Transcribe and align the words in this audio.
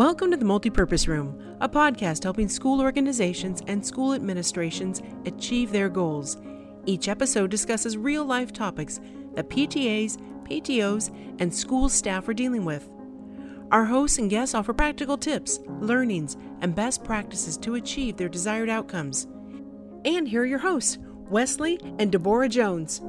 Welcome 0.00 0.30
to 0.30 0.38
the 0.38 0.46
Multipurpose 0.46 1.06
Room, 1.06 1.38
a 1.60 1.68
podcast 1.68 2.22
helping 2.22 2.48
school 2.48 2.80
organizations 2.80 3.60
and 3.66 3.84
school 3.84 4.14
administrations 4.14 5.02
achieve 5.26 5.72
their 5.72 5.90
goals. 5.90 6.38
Each 6.86 7.06
episode 7.06 7.50
discusses 7.50 7.98
real 7.98 8.24
life 8.24 8.50
topics 8.50 8.98
that 9.34 9.50
PTAs, 9.50 10.16
PTOs, 10.44 11.14
and 11.38 11.54
school 11.54 11.90
staff 11.90 12.26
are 12.30 12.32
dealing 12.32 12.64
with. 12.64 12.88
Our 13.70 13.84
hosts 13.84 14.16
and 14.16 14.30
guests 14.30 14.54
offer 14.54 14.72
practical 14.72 15.18
tips, 15.18 15.60
learnings, 15.80 16.38
and 16.62 16.74
best 16.74 17.04
practices 17.04 17.58
to 17.58 17.74
achieve 17.74 18.16
their 18.16 18.30
desired 18.30 18.70
outcomes. 18.70 19.26
And 20.06 20.26
here 20.26 20.44
are 20.44 20.46
your 20.46 20.60
hosts, 20.60 20.96
Wesley 21.28 21.78
and 21.98 22.10
Deborah 22.10 22.48
Jones. 22.48 23.02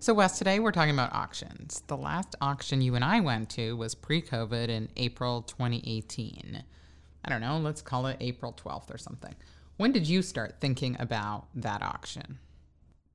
So, 0.00 0.14
Wes, 0.14 0.38
today 0.38 0.60
we're 0.60 0.70
talking 0.70 0.94
about 0.94 1.12
auctions. 1.12 1.82
The 1.88 1.96
last 1.96 2.36
auction 2.40 2.80
you 2.80 2.94
and 2.94 3.04
I 3.04 3.18
went 3.18 3.50
to 3.50 3.76
was 3.76 3.96
pre 3.96 4.22
COVID 4.22 4.68
in 4.68 4.88
April 4.96 5.42
2018. 5.42 6.62
I 7.24 7.28
don't 7.28 7.40
know, 7.40 7.58
let's 7.58 7.82
call 7.82 8.06
it 8.06 8.16
April 8.20 8.52
12th 8.52 8.94
or 8.94 8.98
something. 8.98 9.34
When 9.76 9.90
did 9.90 10.08
you 10.08 10.22
start 10.22 10.60
thinking 10.60 10.96
about 11.00 11.48
that 11.56 11.82
auction? 11.82 12.38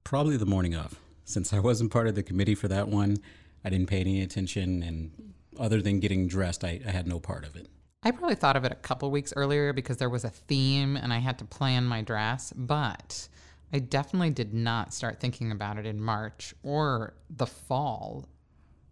Probably 0.03 0.35
the 0.35 0.45
morning 0.45 0.75
of. 0.75 0.99
Since 1.23 1.53
I 1.53 1.59
wasn't 1.59 1.89
part 1.89 2.07
of 2.07 2.15
the 2.15 2.23
committee 2.23 2.53
for 2.53 2.67
that 2.67 2.89
one, 2.89 3.15
I 3.63 3.69
didn't 3.69 3.87
pay 3.87 4.01
any 4.01 4.21
attention, 4.21 4.83
and 4.83 5.33
other 5.57 5.81
than 5.81 6.01
getting 6.01 6.27
dressed, 6.27 6.65
I, 6.65 6.81
I 6.85 6.91
had 6.91 7.07
no 7.07 7.17
part 7.17 7.45
of 7.45 7.55
it. 7.55 7.69
I 8.03 8.11
probably 8.11 8.35
thought 8.35 8.57
of 8.57 8.65
it 8.65 8.73
a 8.73 8.75
couple 8.75 9.09
weeks 9.09 9.31
earlier 9.37 9.71
because 9.71 9.95
there 9.95 10.09
was 10.09 10.25
a 10.25 10.29
theme 10.29 10.97
and 10.97 11.13
I 11.13 11.19
had 11.19 11.39
to 11.39 11.45
plan 11.45 11.85
my 11.85 12.01
dress, 12.01 12.51
but 12.53 13.29
I 13.73 13.79
definitely 13.79 14.29
did 14.29 14.53
not 14.53 14.93
start 14.93 15.19
thinking 15.19 15.51
about 15.51 15.79
it 15.79 15.87
in 15.87 15.99
March 15.99 16.53
or 16.61 17.15
the 17.29 17.47
fall 17.47 18.29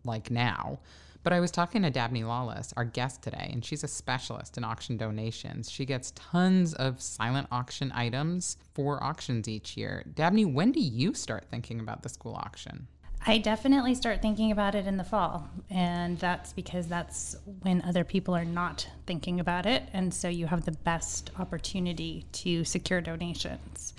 like 0.04 0.32
now. 0.32 0.80
But 1.24 1.34
I 1.34 1.40
was 1.40 1.52
talking 1.52 1.84
to 1.84 1.92
Dabney 1.92 2.24
Lawless, 2.24 2.74
our 2.76 2.84
guest 2.84 3.22
today, 3.22 3.52
and 3.54 3.64
she's 3.64 3.84
a 3.84 3.88
specialist 3.88 4.58
in 4.58 4.64
auction 4.64 4.98
donations. 4.98 5.70
She 5.70 5.86
gets 5.86 6.12
tons 6.16 6.74
of 6.74 7.00
silent 7.00 7.48
auction 7.52 7.92
items 7.94 8.58
for 8.74 9.04
auctions 9.04 9.48
each 9.48 9.78
year. 9.78 10.04
Dabney, 10.16 10.46
when 10.46 10.72
do 10.72 10.80
you 10.80 11.14
start 11.14 11.46
thinking 11.46 11.80
about 11.80 12.02
the 12.02 12.10
school 12.10 12.34
auction? 12.34 12.88
I 13.28 13.38
definitely 13.38 13.94
start 13.94 14.20
thinking 14.24 14.52
about 14.52 14.74
it 14.74 14.88
in 14.88 14.98
the 14.98 15.04
fall. 15.04 15.48
And 15.70 16.18
that's 16.18 16.54
because 16.54 16.88
that's 16.88 17.36
when 17.62 17.84
other 17.84 18.04
people 18.04 18.36
are 18.36 18.44
not 18.44 18.88
thinking 19.06 19.40
about 19.40 19.68
it. 19.68 19.84
And 19.94 20.12
so 20.12 20.28
you 20.28 20.48
have 20.48 20.66
the 20.66 20.72
best 20.72 21.30
opportunity 21.38 22.26
to 22.32 22.64
secure 22.64 23.00
donations. 23.00 23.94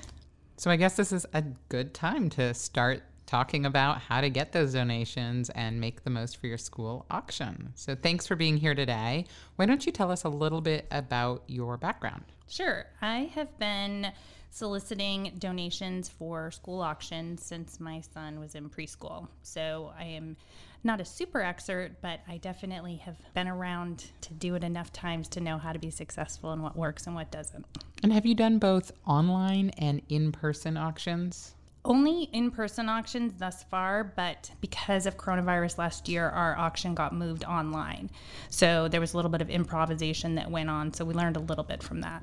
So 0.57 0.71
I 0.71 0.77
guess 0.77 0.97
this 0.97 1.13
is 1.13 1.27
a 1.33 1.43
good 1.69 1.95
time 1.95 2.31
to 2.31 2.55
start 2.55 3.03
talking 3.27 3.65
about 3.65 3.99
how 3.99 4.21
to 4.21 4.29
get 4.29 4.53
those 4.53 4.75
donations 4.75 5.49
and 5.51 5.81
make 5.81 6.05
the 6.05 6.11
most 6.11 6.37
for 6.37 6.47
your 6.47 6.59
school 6.59 7.07
auction. 7.11 7.73
So 7.75 7.95
thanks 7.95 8.27
for 8.27 8.37
being 8.37 8.59
here 8.59 8.75
today. 8.75 9.25
Why 9.57 9.67
don't 9.67 9.87
you 9.87 9.93
tell 9.93 10.11
us 10.11 10.25
a 10.25 10.29
little 10.29 10.61
bit 10.61 10.87
about 10.91 11.43
your 11.47 11.77
background? 11.77 12.25
Sure. 12.47 12.85
I 13.01 13.31
have 13.35 13.59
been 13.59 14.13
soliciting 14.51 15.33
donations 15.39 16.11
for 16.11 16.51
school 16.51 16.81
auctions 16.81 17.43
since 17.43 17.81
my 17.81 18.03
son 18.03 18.39
was 18.39 18.55
in 18.55 18.69
preschool. 18.69 19.29
So 19.43 19.93
I 19.99 20.05
am 20.05 20.37
not 20.85 21.01
a 21.01 21.05
super 21.05 21.41
expert, 21.41 21.97
but 22.01 22.21
I 22.29 22.39
definitely 22.39 22.97
have 22.97 23.17
been 23.35 23.49
around 23.49 24.07
to 24.23 24.35
do 24.35 24.55
it 24.55 24.65
enough 24.65 24.93
times 24.93 25.29
to 25.29 25.41
know 25.41 25.59
how 25.59 25.73
to 25.73 25.79
be 25.79 25.91
successful 25.91 26.53
and 26.53 26.63
what 26.63 26.77
works 26.77 27.07
and 27.07 27.15
what 27.15 27.31
doesn't. 27.31 27.65
And 28.03 28.13
have 28.13 28.27
you 28.27 28.35
done 28.35 28.59
both 28.59 28.93
online 29.07 29.71
and 29.79 30.03
in 30.09 30.33
person 30.33 30.77
auctions? 30.77 31.55
Only 31.85 32.25
in 32.33 32.53
person 32.53 32.89
auctions 32.89 33.35
thus 33.39 33.65
far, 33.65 34.05
but 34.05 34.51
because 34.61 35.07
of 35.07 35.17
coronavirus 35.17 35.79
last 35.79 36.09
year, 36.09 36.29
our 36.29 36.57
auction 36.57 36.95
got 36.95 37.13
moved 37.13 37.45
online. 37.45 38.09
So 38.51 38.87
there 38.87 39.01
was 39.01 39.15
a 39.15 39.17
little 39.17 39.31
bit 39.31 39.43
of 39.43 39.51
improvisation 39.51 40.37
that 40.37 40.51
went 40.51 40.71
on. 40.71 40.93
So 40.95 41.05
we 41.05 41.13
learned 41.13 41.37
a 41.37 41.41
little 41.41 41.65
bit 41.65 41.83
from 41.83 42.01
that. 42.03 42.23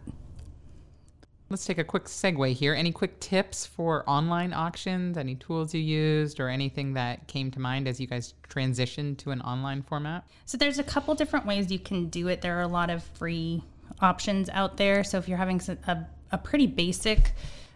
Let's 1.50 1.66
take 1.66 1.80
a 1.80 1.84
quick 1.84 2.04
segue 2.06 2.54
here. 2.54 2.76
Any 2.76 2.92
quick 2.92 3.20
tips 3.20 3.66
for 3.66 4.08
online 4.08 4.54
auctions? 4.54 5.18
Any 5.18 5.34
tools 5.34 5.74
you 5.74 5.82
used 5.82 6.40
or 6.40 6.48
anything 6.48 6.94
that 6.94 7.28
came 7.28 7.50
to 7.52 7.60
mind 7.60 7.88
as 7.88 8.00
you 8.00 8.06
guys 8.06 8.36
transitioned 8.48 9.18
to 9.20 9.32
an 9.32 9.42
online 9.42 9.82
format? 9.82 10.28
So 10.46 10.60
there's 10.60 10.78
a 10.78 10.84
couple 10.84 11.16
different 11.16 11.48
ways 11.48 11.72
you 11.72 11.80
can 11.80 12.10
do 12.10 12.28
it. 12.28 12.42
There 12.42 12.60
are 12.60 12.62
a 12.62 12.68
lot 12.68 12.92
of 12.92 13.04
free 13.04 13.64
options 14.00 14.48
out 14.50 14.78
there. 14.78 15.04
So 15.04 15.18
if 15.18 15.28
you're 15.28 15.40
having 15.40 15.60
a, 15.88 16.06
a 16.32 16.38
pretty 16.38 16.68
basic 16.68 17.34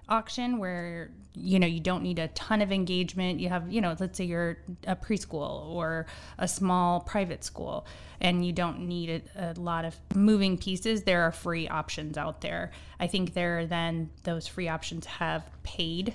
auction 0.07 0.59
where 0.59 1.09
you 1.35 1.59
know 1.59 1.67
you 1.67 1.79
don't 1.79 2.03
need 2.03 2.19
a 2.19 2.27
ton 2.29 2.61
of 2.61 2.71
engagement. 2.71 3.39
You 3.39 3.49
have 3.49 3.71
you 3.71 3.81
know 3.81 3.95
let's 3.99 4.17
say 4.17 4.25
you're 4.25 4.57
a 4.87 4.95
preschool 4.95 5.67
or 5.67 6.05
a 6.37 6.47
small 6.47 6.99
private 7.01 7.43
school 7.43 7.85
and 8.21 8.45
you 8.45 8.53
don't 8.53 8.79
need 8.87 9.23
a, 9.35 9.51
a, 9.51 9.59
lot 9.59 9.83
of 9.85 9.95
moving 10.15 10.57
pieces 10.57 11.03
there 11.03 11.23
are 11.23 11.31
free 11.31 11.67
options 11.67 12.17
out 12.17 12.41
there. 12.41 12.71
I 12.99 13.07
think 13.07 13.33
there 13.33 13.65
then 13.65 14.09
those 14.23 14.47
free 14.47 14.67
options 14.67 15.05
have 15.05 15.49
paid 15.63 16.13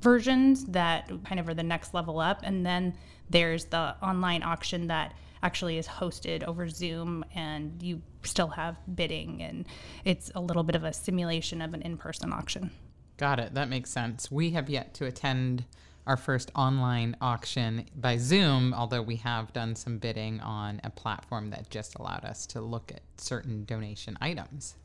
versions 0.00 0.64
that 0.66 1.10
kind 1.24 1.40
of 1.40 1.48
are 1.48 1.54
the 1.54 1.62
next 1.62 1.94
level 1.94 2.20
up. 2.20 2.40
And 2.42 2.64
then 2.64 2.94
there's 3.30 3.66
the 3.66 3.96
online 4.02 4.42
auction 4.42 4.88
that 4.88 5.14
actually 5.42 5.78
is 5.78 5.86
hosted 5.86 6.42
over 6.44 6.68
zoom 6.68 7.24
and 7.34 7.82
you 7.82 8.02
still 8.22 8.48
have 8.48 8.76
bidding 8.96 9.42
and 9.42 9.66
it's 10.04 10.32
a 10.34 10.40
little 10.40 10.64
bit 10.64 10.74
of 10.74 10.82
a 10.82 10.92
simulation 10.92 11.62
of 11.62 11.74
an 11.74 11.82
in-person 11.82 12.32
auction 12.32 12.70
Got 13.16 13.40
it. 13.40 13.54
That 13.54 13.68
makes 13.68 13.90
sense. 13.90 14.30
We 14.30 14.50
have 14.50 14.68
yet 14.68 14.94
to 14.94 15.06
attend 15.06 15.64
our 16.06 16.16
first 16.16 16.52
online 16.54 17.16
auction 17.20 17.84
by 17.96 18.16
Zoom, 18.16 18.72
although 18.72 19.02
we 19.02 19.16
have 19.16 19.52
done 19.52 19.74
some 19.74 19.98
bidding 19.98 20.40
on 20.40 20.80
a 20.84 20.90
platform 20.90 21.50
that 21.50 21.68
just 21.68 21.96
allowed 21.96 22.24
us 22.24 22.46
to 22.46 22.60
look 22.60 22.92
at 22.94 23.00
certain 23.16 23.64
donation 23.64 24.16
items. 24.20 24.76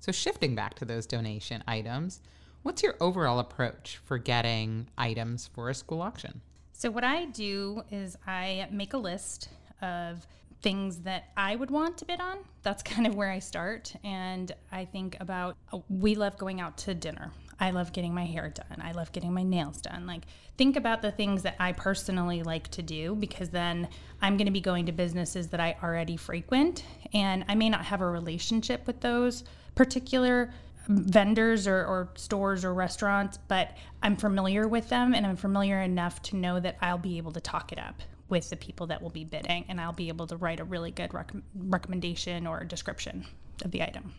So, 0.00 0.12
shifting 0.12 0.54
back 0.54 0.74
to 0.74 0.84
those 0.84 1.06
donation 1.06 1.64
items, 1.66 2.20
what's 2.62 2.82
your 2.82 2.94
overall 3.00 3.38
approach 3.38 4.00
for 4.04 4.18
getting 4.18 4.88
items 4.98 5.48
for 5.52 5.68
a 5.68 5.74
school 5.74 6.02
auction? 6.02 6.40
So, 6.72 6.90
what 6.90 7.04
I 7.04 7.26
do 7.26 7.82
is 7.90 8.16
I 8.26 8.68
make 8.70 8.92
a 8.92 8.98
list 8.98 9.48
of 9.80 10.26
things 10.62 11.00
that 11.00 11.30
I 11.36 11.56
would 11.56 11.70
want 11.70 11.98
to 11.98 12.04
bid 12.04 12.20
on. 12.20 12.38
That's 12.62 12.82
kind 12.92 13.06
of 13.06 13.14
where 13.14 13.30
I 13.30 13.40
start. 13.40 13.94
And 14.04 14.52
I 14.70 14.84
think 14.84 15.16
about 15.20 15.56
we 15.88 16.14
love 16.14 16.38
going 16.38 16.60
out 16.60 16.76
to 16.78 16.94
dinner. 16.94 17.32
I 17.60 17.70
love 17.70 17.92
getting 17.92 18.14
my 18.14 18.24
hair 18.24 18.48
done. 18.48 18.82
I 18.82 18.92
love 18.92 19.12
getting 19.12 19.32
my 19.32 19.42
nails 19.42 19.80
done. 19.80 20.06
Like, 20.06 20.22
think 20.56 20.76
about 20.76 21.02
the 21.02 21.12
things 21.12 21.42
that 21.42 21.56
I 21.58 21.72
personally 21.72 22.42
like 22.42 22.68
to 22.68 22.82
do 22.82 23.14
because 23.14 23.50
then 23.50 23.88
I'm 24.20 24.36
going 24.36 24.46
to 24.46 24.52
be 24.52 24.60
going 24.60 24.86
to 24.86 24.92
businesses 24.92 25.48
that 25.48 25.60
I 25.60 25.76
already 25.82 26.16
frequent. 26.16 26.84
And 27.12 27.44
I 27.48 27.54
may 27.54 27.68
not 27.68 27.84
have 27.84 28.00
a 28.00 28.06
relationship 28.06 28.86
with 28.86 29.00
those 29.00 29.44
particular 29.74 30.52
um, 30.88 31.04
vendors 31.04 31.66
or, 31.66 31.84
or, 31.84 32.08
stores 32.16 32.64
or 32.64 32.74
restaurants, 32.74 33.38
but 33.48 33.76
I'm 34.02 34.16
familiar 34.16 34.66
with 34.66 34.88
them 34.88 35.14
and 35.14 35.26
I'm 35.26 35.36
familiar 35.36 35.80
enough 35.80 36.20
to 36.22 36.36
know 36.36 36.58
that 36.60 36.76
I'll 36.80 36.98
be 36.98 37.18
able 37.18 37.32
to 37.32 37.40
talk 37.40 37.72
it 37.72 37.78
up 37.78 38.02
with 38.28 38.50
the 38.50 38.56
people 38.56 38.86
that 38.88 39.00
will 39.00 39.10
be 39.10 39.24
bidding 39.24 39.64
and 39.68 39.80
I'll 39.80 39.92
be 39.92 40.08
able 40.08 40.26
to 40.26 40.36
write 40.36 40.58
a 40.58 40.64
really 40.64 40.90
good 40.90 41.12
rec- 41.14 41.32
recommendation 41.54 42.46
or 42.46 42.64
description 42.64 43.26
of 43.64 43.70
the 43.70 43.82
item. 43.82 44.14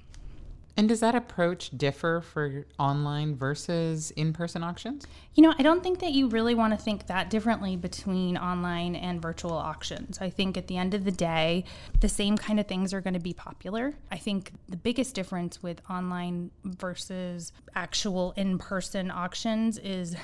And 0.75 0.89
does 0.89 1.01
that 1.01 1.13
approach 1.13 1.69
differ 1.77 2.21
for 2.21 2.65
online 2.79 3.35
versus 3.35 4.09
in 4.11 4.33
person 4.33 4.63
auctions? 4.63 5.05
You 5.35 5.43
know, 5.43 5.53
I 5.57 5.63
don't 5.63 5.83
think 5.83 5.99
that 5.99 6.11
you 6.11 6.27
really 6.27 6.55
want 6.55 6.77
to 6.77 6.83
think 6.83 7.07
that 7.07 7.29
differently 7.29 7.75
between 7.75 8.37
online 8.37 8.95
and 8.95 9.21
virtual 9.21 9.53
auctions. 9.53 10.17
I 10.19 10.31
think 10.31 10.57
at 10.57 10.67
the 10.67 10.77
end 10.77 10.95
of 10.95 11.05
the 11.05 11.11
day, 11.11 11.65
the 12.01 12.09
same 12.09 12.37
kind 12.37 12.59
of 12.59 12.67
things 12.67 12.91
are 12.91 13.01
going 13.01 13.13
to 13.13 13.19
be 13.19 13.33
popular. 13.33 13.93
I 14.11 14.17
think 14.17 14.51
the 14.67 14.77
biggest 14.77 15.13
difference 15.13 15.61
with 15.61 15.79
online 15.89 16.49
versus 16.63 17.51
actual 17.75 18.33
in 18.35 18.57
person 18.57 19.11
auctions 19.11 19.77
is 19.77 20.15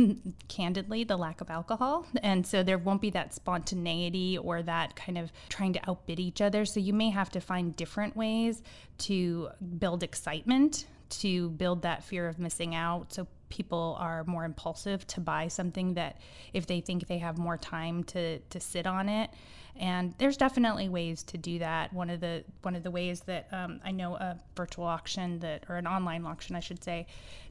candidly 0.48 1.04
the 1.04 1.16
lack 1.18 1.42
of 1.42 1.50
alcohol. 1.50 2.06
And 2.22 2.46
so 2.46 2.62
there 2.62 2.78
won't 2.78 3.02
be 3.02 3.10
that 3.10 3.34
spontaneity 3.34 4.38
or 4.38 4.62
that 4.62 4.96
kind 4.96 5.18
of 5.18 5.32
trying 5.50 5.74
to 5.74 5.90
outbid 5.90 6.18
each 6.18 6.40
other. 6.40 6.64
So 6.64 6.80
you 6.80 6.94
may 6.94 7.10
have 7.10 7.30
to 7.30 7.40
find 7.40 7.76
different 7.76 8.16
ways 8.16 8.62
to 8.98 9.48
build 9.78 9.97
excitement, 10.02 10.86
to 11.10 11.50
build 11.50 11.82
that 11.82 12.04
fear 12.04 12.28
of 12.28 12.38
missing 12.38 12.74
out. 12.74 13.12
So 13.12 13.26
people 13.48 13.96
are 13.98 14.24
more 14.24 14.44
impulsive 14.44 15.06
to 15.06 15.20
buy 15.20 15.48
something 15.48 15.94
that 15.94 16.18
if 16.52 16.66
they 16.66 16.80
think 16.80 17.06
they 17.06 17.18
have 17.18 17.38
more 17.38 17.56
time 17.56 18.04
to 18.04 18.38
to 18.38 18.60
sit 18.60 18.86
on 18.86 19.08
it. 19.08 19.30
And 19.80 20.12
there's 20.18 20.36
definitely 20.36 20.88
ways 20.88 21.22
to 21.24 21.38
do 21.38 21.60
that. 21.60 21.92
One 21.92 22.10
of 22.10 22.20
the 22.20 22.44
one 22.62 22.74
of 22.74 22.82
the 22.82 22.90
ways 22.90 23.20
that 23.22 23.48
um, 23.52 23.80
I 23.84 23.92
know 23.92 24.16
a 24.16 24.36
virtual 24.56 24.84
auction 24.84 25.38
that 25.40 25.64
or 25.68 25.76
an 25.76 25.86
online 25.86 26.24
auction, 26.26 26.56
I 26.56 26.60
should 26.60 26.82
say, 26.82 27.06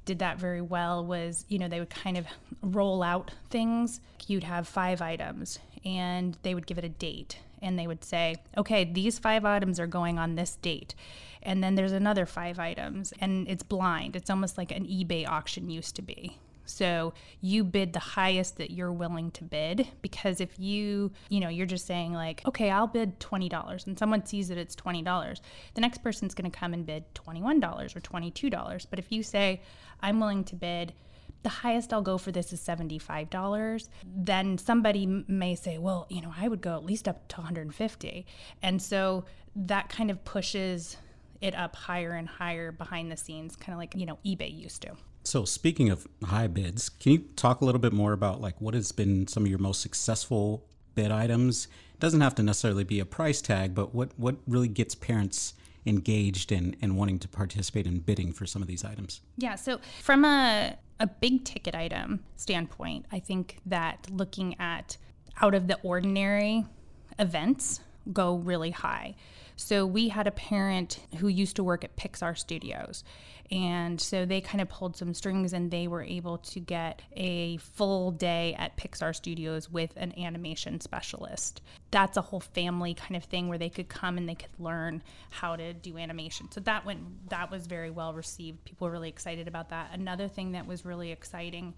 did 0.05 0.19
that 0.19 0.37
very 0.37 0.61
well 0.61 1.05
was 1.05 1.45
you 1.47 1.57
know 1.57 1.67
they 1.67 1.79
would 1.79 1.89
kind 1.89 2.17
of 2.17 2.25
roll 2.61 3.01
out 3.01 3.31
things. 3.49 4.01
You'd 4.27 4.43
have 4.43 4.67
five 4.67 5.01
items, 5.01 5.59
and 5.85 6.37
they 6.43 6.53
would 6.53 6.67
give 6.67 6.77
it 6.77 6.83
a 6.83 6.89
date 6.89 7.37
and 7.61 7.77
they 7.77 7.87
would 7.87 8.03
say, 8.03 8.35
okay, 8.57 8.83
these 8.83 9.19
five 9.19 9.45
items 9.45 9.79
are 9.79 9.87
going 9.87 10.19
on 10.19 10.35
this 10.35 10.55
date. 10.57 10.93
And 11.47 11.63
then 11.63 11.75
there's 11.75 11.93
another 11.93 12.25
five 12.25 12.59
items, 12.59 13.13
and 13.21 13.47
it's 13.47 13.63
blind. 13.63 14.17
It's 14.17 14.29
almost 14.29 14.57
like 14.57 14.71
an 14.71 14.85
eBay 14.85 15.25
auction 15.25 15.69
used 15.69 15.95
to 15.95 16.01
be. 16.01 16.37
So 16.65 17.13
you 17.39 17.63
bid 17.63 17.93
the 17.93 17.99
highest 17.99 18.57
that 18.57 18.71
you're 18.71 18.91
willing 18.91 19.31
to 19.31 19.45
bid 19.45 19.87
because 20.01 20.41
if 20.41 20.59
you, 20.59 21.13
you 21.29 21.39
know, 21.39 21.47
you're 21.47 21.65
just 21.65 21.87
saying 21.87 22.11
like, 22.11 22.41
okay, 22.45 22.69
I'll 22.69 22.87
bid 22.87 23.21
$20 23.21 23.87
and 23.87 23.97
someone 23.97 24.25
sees 24.25 24.49
that 24.49 24.57
it's 24.57 24.75
$20, 24.75 25.39
the 25.73 25.81
next 25.81 26.03
person's 26.03 26.33
going 26.33 26.51
to 26.51 26.59
come 26.59 26.73
and 26.73 26.85
bid 26.85 27.05
$21 27.15 27.95
or 27.95 28.01
$22. 28.01 28.85
But 28.89 28.99
if 28.99 29.09
you 29.13 29.23
say, 29.23 29.61
I'm 30.01 30.19
willing 30.19 30.43
to 30.43 30.55
bid 30.55 30.91
the 31.43 31.49
highest 31.49 31.93
I'll 31.93 32.01
go 32.01 32.17
for 32.17 32.33
this 32.33 32.51
is 32.51 32.59
$75, 32.59 33.87
then 34.03 34.57
somebody 34.57 35.05
may 35.05 35.55
say, 35.55 35.77
well, 35.77 36.07
you 36.09 36.21
know, 36.21 36.33
I 36.37 36.49
would 36.49 36.59
go 36.59 36.75
at 36.75 36.83
least 36.83 37.07
up 37.07 37.29
to 37.29 37.37
150. 37.37 38.25
And 38.61 38.81
so 38.81 39.23
that 39.55 39.87
kind 39.87 40.11
of 40.11 40.25
pushes 40.25 40.97
it 41.41 41.55
up 41.55 41.75
higher 41.75 42.11
and 42.13 42.27
higher 42.27 42.71
behind 42.71 43.11
the 43.11 43.17
scenes, 43.17 43.55
kind 43.55 43.73
of 43.73 43.79
like, 43.79 43.95
you 43.95 44.05
know, 44.05 44.19
eBay 44.25 44.55
used 44.55 44.81
to. 44.83 44.91
So 45.23 45.43
speaking 45.43 45.89
of 45.89 46.07
high 46.23 46.47
bids, 46.47 46.89
can 46.89 47.11
you 47.11 47.19
talk 47.35 47.61
a 47.61 47.65
little 47.65 47.81
bit 47.81 47.93
more 47.93 48.13
about 48.13 48.39
like 48.39 48.59
what 48.61 48.73
has 48.73 48.91
been 48.91 49.27
some 49.27 49.43
of 49.43 49.49
your 49.49 49.59
most 49.59 49.81
successful 49.81 50.65
bid 50.95 51.11
items? 51.11 51.67
It 51.93 51.99
doesn't 51.99 52.21
have 52.21 52.35
to 52.35 52.43
necessarily 52.43 52.83
be 52.83 52.99
a 52.99 53.05
price 53.05 53.41
tag, 53.41 53.75
but 53.75 53.93
what 53.93 54.11
what 54.17 54.37
really 54.47 54.69
gets 54.69 54.95
parents 54.95 55.53
engaged 55.85 56.51
and, 56.51 56.75
and 56.81 56.97
wanting 56.97 57.19
to 57.19 57.27
participate 57.27 57.87
in 57.87 57.99
bidding 57.99 58.31
for 58.31 58.45
some 58.45 58.61
of 58.61 58.67
these 58.67 58.85
items? 58.85 59.21
Yeah, 59.37 59.55
so 59.55 59.79
from 60.01 60.23
a 60.23 60.77
a 60.99 61.07
big 61.07 61.43
ticket 61.43 61.75
item 61.75 62.23
standpoint, 62.37 63.05
I 63.11 63.19
think 63.19 63.59
that 63.65 64.07
looking 64.09 64.55
at 64.59 64.97
out 65.41 65.53
of 65.53 65.67
the 65.67 65.77
ordinary 65.83 66.65
events 67.19 67.81
go 68.13 68.35
really 68.35 68.71
high. 68.71 69.15
So 69.57 69.85
we 69.87 70.07
had 70.07 70.27
a 70.27 70.31
parent 70.31 70.99
who 71.17 71.27
used 71.27 71.55
to 71.55 71.63
work 71.63 71.83
at 71.83 71.97
Pixar 71.97 72.37
Studios. 72.37 73.03
And 73.49 73.99
so 73.99 74.25
they 74.25 74.39
kind 74.39 74.61
of 74.61 74.69
pulled 74.69 74.97
some 74.97 75.13
strings 75.13 75.53
and 75.53 75.71
they 75.71 75.87
were 75.87 76.03
able 76.03 76.37
to 76.39 76.59
get 76.59 77.01
a 77.15 77.57
full 77.57 78.11
day 78.11 78.55
at 78.57 78.77
Pixar 78.77 79.15
Studios 79.15 79.69
with 79.69 79.93
an 79.95 80.17
animation 80.19 80.79
specialist. 80.79 81.61
That's 81.89 82.17
a 82.17 82.21
whole 82.21 82.41
family 82.41 82.93
kind 82.93 83.15
of 83.15 83.23
thing 83.23 83.47
where 83.47 83.57
they 83.57 83.69
could 83.69 83.89
come 83.89 84.17
and 84.17 84.29
they 84.29 84.35
could 84.35 84.59
learn 84.59 85.01
how 85.31 85.55
to 85.55 85.73
do 85.73 85.97
animation. 85.97 86.51
So 86.51 86.59
that 86.61 86.85
went 86.85 87.29
that 87.29 87.49
was 87.49 87.67
very 87.67 87.89
well 87.89 88.13
received. 88.13 88.63
People 88.65 88.87
were 88.87 88.91
really 88.91 89.09
excited 89.09 89.47
about 89.47 89.69
that. 89.69 89.89
Another 89.93 90.27
thing 90.27 90.51
that 90.51 90.67
was 90.67 90.85
really 90.85 91.11
exciting 91.11 91.73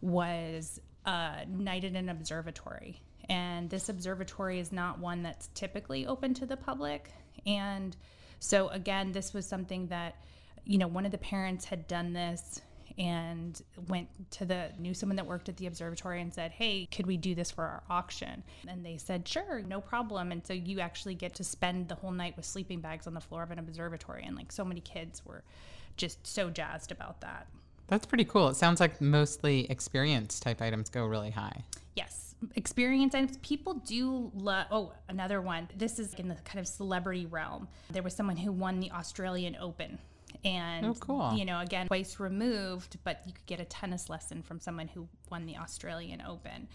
was 0.00 0.80
uh, 1.06 1.36
night 1.48 1.84
at 1.84 1.92
an 1.92 2.08
observatory. 2.08 3.00
And 3.28 3.70
this 3.70 3.88
observatory 3.88 4.58
is 4.58 4.72
not 4.72 4.98
one 4.98 5.22
that's 5.22 5.48
typically 5.54 6.06
open 6.06 6.34
to 6.34 6.46
the 6.46 6.56
public. 6.56 7.10
And 7.46 7.96
so, 8.38 8.68
again, 8.68 9.12
this 9.12 9.32
was 9.32 9.46
something 9.46 9.86
that, 9.88 10.16
you 10.64 10.78
know, 10.78 10.86
one 10.86 11.06
of 11.06 11.12
the 11.12 11.18
parents 11.18 11.64
had 11.64 11.86
done 11.86 12.12
this 12.12 12.60
and 12.98 13.62
went 13.88 14.08
to 14.30 14.44
the 14.44 14.70
knew 14.78 14.92
someone 14.92 15.16
that 15.16 15.26
worked 15.26 15.48
at 15.48 15.56
the 15.56 15.66
observatory 15.66 16.20
and 16.20 16.34
said 16.34 16.50
hey 16.50 16.86
could 16.92 17.06
we 17.06 17.16
do 17.16 17.34
this 17.34 17.50
for 17.50 17.64
our 17.64 17.82
auction? 17.88 18.42
And 18.68 18.84
they 18.84 18.98
said 18.98 19.26
sure 19.26 19.62
no 19.66 19.80
problem. 19.80 20.32
And 20.32 20.46
so 20.46 20.52
you 20.52 20.80
actually 20.80 21.14
get 21.14 21.34
to 21.36 21.44
spend 21.44 21.88
the 21.88 21.94
whole 21.94 22.10
night 22.10 22.36
with 22.36 22.44
sleeping 22.44 22.80
bags 22.80 23.06
on 23.06 23.14
the 23.14 23.20
floor 23.20 23.42
of 23.42 23.50
an 23.50 23.58
observatory. 23.58 24.24
And 24.26 24.36
like 24.36 24.52
so 24.52 24.64
many 24.64 24.80
kids 24.80 25.24
were 25.24 25.42
just 25.96 26.26
so 26.26 26.50
jazzed 26.50 26.92
about 26.92 27.20
that. 27.22 27.46
That's 27.88 28.06
pretty 28.06 28.24
cool. 28.24 28.48
It 28.48 28.56
sounds 28.56 28.80
like 28.80 29.00
mostly 29.00 29.70
experience 29.70 30.40
type 30.40 30.62
items 30.62 30.88
go 30.88 31.06
really 31.06 31.30
high. 31.30 31.64
Yes 31.96 32.31
experience 32.54 33.14
items. 33.14 33.36
People 33.38 33.74
do 33.74 34.30
love. 34.34 34.66
Oh, 34.70 34.92
another 35.08 35.40
one. 35.40 35.68
This 35.76 35.98
is 35.98 36.14
in 36.14 36.28
the 36.28 36.34
kind 36.36 36.60
of 36.60 36.66
celebrity 36.66 37.26
realm. 37.26 37.68
There 37.90 38.02
was 38.02 38.14
someone 38.14 38.36
who 38.36 38.52
won 38.52 38.80
the 38.80 38.90
Australian 38.90 39.56
Open. 39.60 39.98
And, 40.44 40.86
oh, 40.86 40.94
cool. 40.94 41.34
you 41.34 41.44
know, 41.44 41.60
again, 41.60 41.86
twice 41.86 42.18
removed, 42.18 42.96
but 43.04 43.22
you 43.26 43.32
could 43.32 43.46
get 43.46 43.60
a 43.60 43.64
tennis 43.64 44.08
lesson 44.08 44.42
from 44.42 44.58
someone 44.60 44.88
who 44.88 45.08
won 45.30 45.46
the 45.46 45.56
Australian 45.56 46.22
Open. 46.22 46.68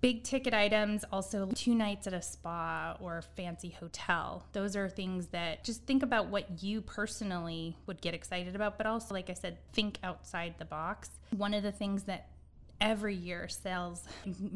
Big 0.00 0.24
ticket 0.24 0.52
items, 0.52 1.04
also 1.10 1.48
two 1.54 1.74
nights 1.74 2.06
at 2.06 2.12
a 2.12 2.20
spa 2.20 2.96
or 3.00 3.22
fancy 3.34 3.70
hotel. 3.70 4.44
Those 4.52 4.76
are 4.76 4.88
things 4.88 5.28
that 5.28 5.64
just 5.64 5.84
think 5.84 6.02
about 6.02 6.28
what 6.28 6.62
you 6.62 6.82
personally 6.82 7.76
would 7.86 8.00
get 8.02 8.12
excited 8.12 8.54
about, 8.54 8.76
but 8.76 8.86
also, 8.86 9.14
like 9.14 9.30
I 9.30 9.34
said, 9.34 9.58
think 9.72 9.98
outside 10.02 10.54
the 10.58 10.66
box. 10.66 11.10
One 11.36 11.54
of 11.54 11.62
the 11.62 11.72
things 11.72 12.02
that 12.04 12.28
every 12.80 13.14
year 13.14 13.48
sales 13.48 14.04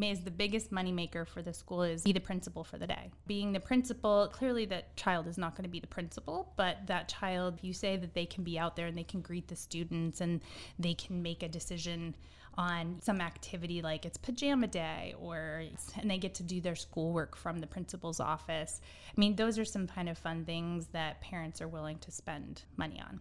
is 0.01 0.21
the 0.21 0.31
biggest 0.31 0.71
moneymaker 0.71 1.27
for 1.27 1.43
the 1.43 1.53
school 1.53 1.83
is 1.83 2.03
be 2.03 2.13
the 2.13 2.21
principal 2.21 2.65
for 2.65 2.79
the 2.79 2.87
day. 2.87 3.11
Being 3.27 3.53
the 3.53 3.61
principal 3.61 4.29
clearly 4.33 4.67
that 4.67 4.97
child 4.97 5.27
is 5.27 5.39
not 5.39 5.57
going 5.57 5.65
to 5.65 5.71
be 5.71 5.81
the 5.81 5.87
principal 5.87 6.53
but 6.57 6.79
that 6.87 7.09
child 7.09 7.59
you 7.63 7.73
say 7.73 7.97
that 7.97 8.15
they 8.15 8.27
can 8.27 8.45
be 8.45 8.59
out 8.59 8.77
there 8.77 8.87
and 8.87 8.97
they 8.97 9.05
can 9.05 9.21
greet 9.21 9.49
the 9.49 9.57
students 9.57 10.21
and 10.21 10.41
they 10.79 10.95
can 10.95 11.23
make 11.23 11.43
a 11.43 11.49
decision 11.49 12.15
on 12.59 12.99
some 13.01 13.21
activity 13.21 13.81
like 13.81 14.05
it's 14.05 14.19
pajama 14.19 14.67
day 14.67 15.15
or 15.19 15.63
and 15.99 16.11
they 16.11 16.19
get 16.19 16.35
to 16.35 16.43
do 16.43 16.61
their 16.61 16.75
schoolwork 16.75 17.37
from 17.37 17.59
the 17.59 17.67
principal's 17.67 18.21
office. 18.21 18.81
I 19.17 19.21
mean 19.21 19.37
those 19.37 19.59
are 19.59 19.65
some 19.65 19.87
kind 19.87 20.09
of 20.09 20.19
fun 20.19 20.45
things 20.45 20.89
that 20.89 21.21
parents 21.21 21.63
are 21.63 21.69
willing 21.69 21.99
to 22.01 22.11
spend 22.11 22.65
money 22.77 23.01
on 23.01 23.21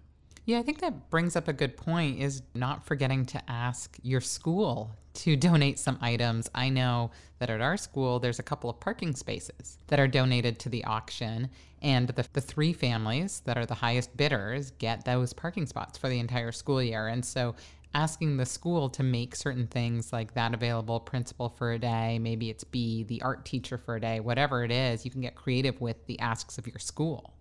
yeah, 0.50 0.58
I 0.58 0.64
think 0.64 0.80
that 0.80 1.12
brings 1.12 1.36
up 1.36 1.48
a 1.48 1.54
good 1.54 1.78
point 1.78 2.20
is 2.20 2.42
not 2.56 2.84
forgetting 2.84 3.24
to 3.28 3.52
ask 3.52 4.00
your 4.02 4.20
school 4.20 4.90
to 5.14 5.36
donate 5.48 5.78
some 5.78 6.00
items. 6.02 6.50
I 6.56 6.70
know 6.70 7.12
that 7.38 7.52
at 7.52 7.62
our 7.62 7.78
school, 7.78 8.20
there's 8.20 8.40
a 8.40 8.44
couple 8.44 8.68
of 8.68 8.80
parking 8.80 9.14
spaces 9.14 9.78
that 9.88 10.00
are 10.00 10.08
donated 10.08 10.58
to 10.62 10.70
the 10.70 10.84
auction, 10.86 11.50
and 11.84 12.08
the, 12.08 12.26
the 12.34 12.42
three 12.42 12.74
families 12.74 13.44
that 13.46 13.60
are 13.60 13.68
the 13.68 13.76
highest 13.76 14.18
bidders 14.18 14.72
get 14.80 15.06
those 15.06 15.34
parking 15.34 15.68
spots 15.68 16.00
for 16.00 16.10
the 16.10 16.18
entire 16.18 16.52
school 16.52 16.82
year. 16.82 17.10
And 17.10 17.24
so 17.24 17.54
asking 17.94 18.38
the 18.38 18.46
school 18.46 18.90
to 18.90 19.04
make 19.04 19.36
certain 19.36 19.68
things 19.68 20.12
like 20.12 20.34
that 20.34 20.56
available 20.56 21.00
principal 21.00 21.50
for 21.50 21.74
a 21.74 21.80
day 21.80 22.20
maybe 22.20 22.52
it's 22.52 22.64
be 22.64 23.02
the 23.06 23.20
art 23.24 23.44
teacher 23.46 23.80
for 23.80 23.96
a 23.96 24.00
day 24.00 24.20
whatever 24.20 24.64
it 24.64 24.70
is 24.70 25.04
you 25.04 25.10
can 25.10 25.22
get 25.22 25.34
creative 25.34 25.82
with 25.82 26.06
the 26.06 26.20
asks 26.20 26.60
of 26.60 26.68
your 26.68 26.78
school 26.78 27.34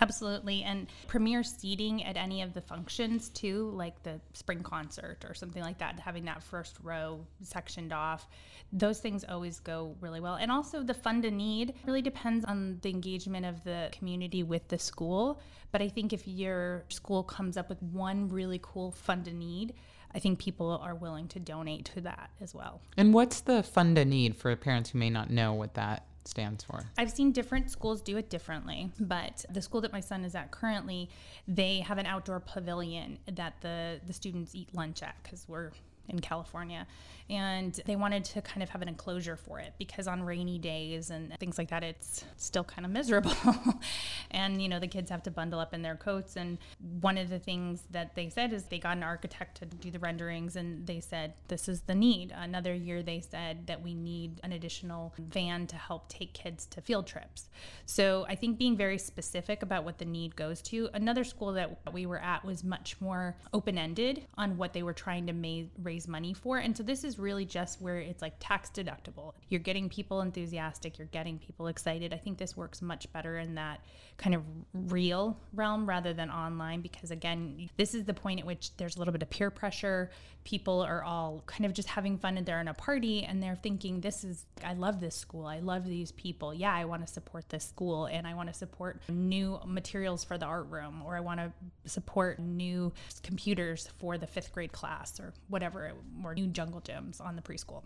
Absolutely. 0.00 0.62
And 0.62 0.88
premier 1.06 1.42
seating 1.42 2.02
at 2.04 2.16
any 2.16 2.42
of 2.42 2.52
the 2.52 2.60
functions 2.60 3.28
too, 3.28 3.70
like 3.74 4.02
the 4.02 4.20
spring 4.32 4.62
concert 4.62 5.24
or 5.28 5.34
something 5.34 5.62
like 5.62 5.78
that, 5.78 6.00
having 6.00 6.24
that 6.24 6.42
first 6.42 6.76
row 6.82 7.24
sectioned 7.42 7.92
off, 7.92 8.28
those 8.72 9.00
things 9.00 9.24
always 9.28 9.60
go 9.60 9.94
really 10.00 10.20
well. 10.20 10.34
And 10.34 10.50
also 10.50 10.82
the 10.82 10.94
fund 10.94 11.22
to 11.22 11.30
need 11.30 11.74
really 11.86 12.02
depends 12.02 12.44
on 12.44 12.78
the 12.82 12.90
engagement 12.90 13.46
of 13.46 13.62
the 13.64 13.90
community 13.92 14.42
with 14.42 14.66
the 14.68 14.78
school. 14.78 15.40
But 15.70 15.80
I 15.82 15.88
think 15.88 16.12
if 16.12 16.26
your 16.26 16.84
school 16.88 17.22
comes 17.22 17.56
up 17.56 17.68
with 17.68 17.82
one 17.82 18.28
really 18.28 18.60
cool 18.62 18.90
fund 18.90 19.24
to 19.26 19.32
need, 19.32 19.74
I 20.14 20.20
think 20.20 20.38
people 20.38 20.78
are 20.82 20.94
willing 20.94 21.26
to 21.28 21.40
donate 21.40 21.86
to 21.86 22.00
that 22.02 22.30
as 22.40 22.54
well. 22.54 22.80
And 22.96 23.12
what's 23.12 23.40
the 23.40 23.62
fund 23.62 23.96
to 23.96 24.04
need 24.04 24.36
for 24.36 24.54
parents 24.54 24.90
who 24.90 24.98
may 24.98 25.10
not 25.10 25.30
know 25.30 25.52
what 25.54 25.74
that 25.74 26.06
stands 26.26 26.64
for? 26.64 26.84
I've 26.98 27.10
seen 27.10 27.32
different 27.32 27.70
schools 27.70 28.00
do 28.00 28.16
it 28.16 28.30
differently, 28.30 28.90
but 28.98 29.44
the 29.50 29.62
school 29.62 29.80
that 29.82 29.92
my 29.92 30.00
son 30.00 30.24
is 30.24 30.34
at 30.34 30.50
currently, 30.50 31.10
they 31.46 31.80
have 31.80 31.98
an 31.98 32.06
outdoor 32.06 32.40
pavilion 32.40 33.18
that 33.32 33.60
the 33.60 34.00
the 34.06 34.12
students 34.12 34.54
eat 34.54 34.74
lunch 34.74 35.02
at 35.02 35.14
because 35.22 35.46
we're 35.48 35.70
in 36.08 36.20
California. 36.20 36.86
And 37.30 37.72
they 37.86 37.96
wanted 37.96 38.24
to 38.26 38.42
kind 38.42 38.62
of 38.62 38.68
have 38.68 38.82
an 38.82 38.88
enclosure 38.88 39.36
for 39.36 39.58
it 39.58 39.72
because 39.78 40.06
on 40.06 40.22
rainy 40.22 40.58
days 40.58 41.08
and 41.08 41.34
things 41.38 41.56
like 41.56 41.70
that, 41.70 41.82
it's 41.82 42.24
still 42.36 42.64
kind 42.64 42.84
of 42.84 42.92
miserable. 42.92 43.34
and, 44.30 44.60
you 44.60 44.68
know, 44.68 44.78
the 44.78 44.86
kids 44.86 45.10
have 45.10 45.22
to 45.22 45.30
bundle 45.30 45.58
up 45.58 45.72
in 45.72 45.80
their 45.80 45.96
coats. 45.96 46.36
And 46.36 46.58
one 47.00 47.16
of 47.16 47.30
the 47.30 47.38
things 47.38 47.84
that 47.92 48.14
they 48.14 48.28
said 48.28 48.52
is 48.52 48.64
they 48.64 48.78
got 48.78 48.98
an 48.98 49.02
architect 49.02 49.56
to 49.58 49.64
do 49.64 49.90
the 49.90 49.98
renderings 49.98 50.54
and 50.54 50.86
they 50.86 51.00
said, 51.00 51.32
this 51.48 51.66
is 51.66 51.80
the 51.82 51.94
need. 51.94 52.30
Another 52.36 52.74
year, 52.74 53.02
they 53.02 53.20
said 53.20 53.68
that 53.68 53.82
we 53.82 53.94
need 53.94 54.40
an 54.42 54.52
additional 54.52 55.14
van 55.18 55.66
to 55.68 55.76
help 55.76 56.10
take 56.10 56.34
kids 56.34 56.66
to 56.66 56.82
field 56.82 57.06
trips. 57.06 57.48
So 57.86 58.26
I 58.28 58.34
think 58.34 58.58
being 58.58 58.76
very 58.76 58.98
specific 58.98 59.62
about 59.62 59.84
what 59.84 59.96
the 59.96 60.04
need 60.04 60.36
goes 60.36 60.60
to. 60.62 60.90
Another 60.92 61.24
school 61.24 61.52
that 61.54 61.78
we 61.92 62.04
were 62.04 62.20
at 62.20 62.44
was 62.44 62.62
much 62.62 63.00
more 63.00 63.36
open 63.54 63.78
ended 63.78 64.26
on 64.36 64.58
what 64.58 64.74
they 64.74 64.82
were 64.82 64.92
trying 64.92 65.26
to 65.26 65.32
ma- 65.32 65.68
raise 65.82 65.93
money 66.08 66.34
for. 66.34 66.58
And 66.58 66.76
so 66.76 66.82
this 66.82 67.04
is 67.04 67.18
really 67.18 67.44
just 67.44 67.80
where 67.80 67.98
it's 67.98 68.22
like 68.22 68.34
tax 68.40 68.70
deductible. 68.70 69.32
You're 69.48 69.60
getting 69.60 69.88
people 69.88 70.20
enthusiastic, 70.20 70.98
you're 70.98 71.08
getting 71.08 71.38
people 71.38 71.68
excited. 71.68 72.12
I 72.12 72.18
think 72.18 72.38
this 72.38 72.56
works 72.56 72.82
much 72.82 73.12
better 73.12 73.38
in 73.38 73.54
that 73.54 73.80
kind 74.16 74.34
of 74.34 74.42
real 74.72 75.38
realm 75.52 75.88
rather 75.88 76.12
than 76.12 76.30
online 76.30 76.80
because 76.80 77.10
again, 77.10 77.68
this 77.76 77.94
is 77.94 78.04
the 78.04 78.14
point 78.14 78.40
at 78.40 78.46
which 78.46 78.76
there's 78.76 78.96
a 78.96 78.98
little 78.98 79.12
bit 79.12 79.22
of 79.22 79.30
peer 79.30 79.50
pressure. 79.50 80.10
People 80.44 80.82
are 80.82 81.02
all 81.02 81.42
kind 81.46 81.64
of 81.64 81.72
just 81.72 81.88
having 81.88 82.18
fun 82.18 82.36
and 82.36 82.46
they're 82.46 82.60
in 82.60 82.68
a 82.68 82.74
party 82.74 83.24
and 83.24 83.42
they're 83.42 83.56
thinking 83.56 84.00
this 84.00 84.24
is 84.24 84.44
I 84.64 84.74
love 84.74 85.00
this 85.00 85.16
school. 85.16 85.46
I 85.46 85.60
love 85.60 85.86
these 85.86 86.12
people. 86.12 86.54
Yeah, 86.54 86.72
I 86.72 86.84
want 86.84 87.06
to 87.06 87.12
support 87.12 87.48
this 87.48 87.64
school 87.64 88.06
and 88.06 88.26
I 88.26 88.34
want 88.34 88.48
to 88.48 88.54
support 88.54 89.00
new 89.08 89.58
materials 89.66 90.22
for 90.22 90.38
the 90.38 90.46
art 90.46 90.68
room 90.70 91.02
or 91.04 91.16
I 91.16 91.20
want 91.20 91.40
to 91.40 91.52
support 91.86 92.38
new 92.38 92.92
computers 93.22 93.88
for 93.98 94.18
the 94.18 94.26
5th 94.26 94.52
grade 94.52 94.72
class 94.72 95.18
or 95.18 95.32
whatever 95.48 95.83
or 96.24 96.34
new 96.34 96.46
jungle 96.46 96.80
gyms 96.80 97.20
on 97.20 97.36
the 97.36 97.42
preschool. 97.42 97.82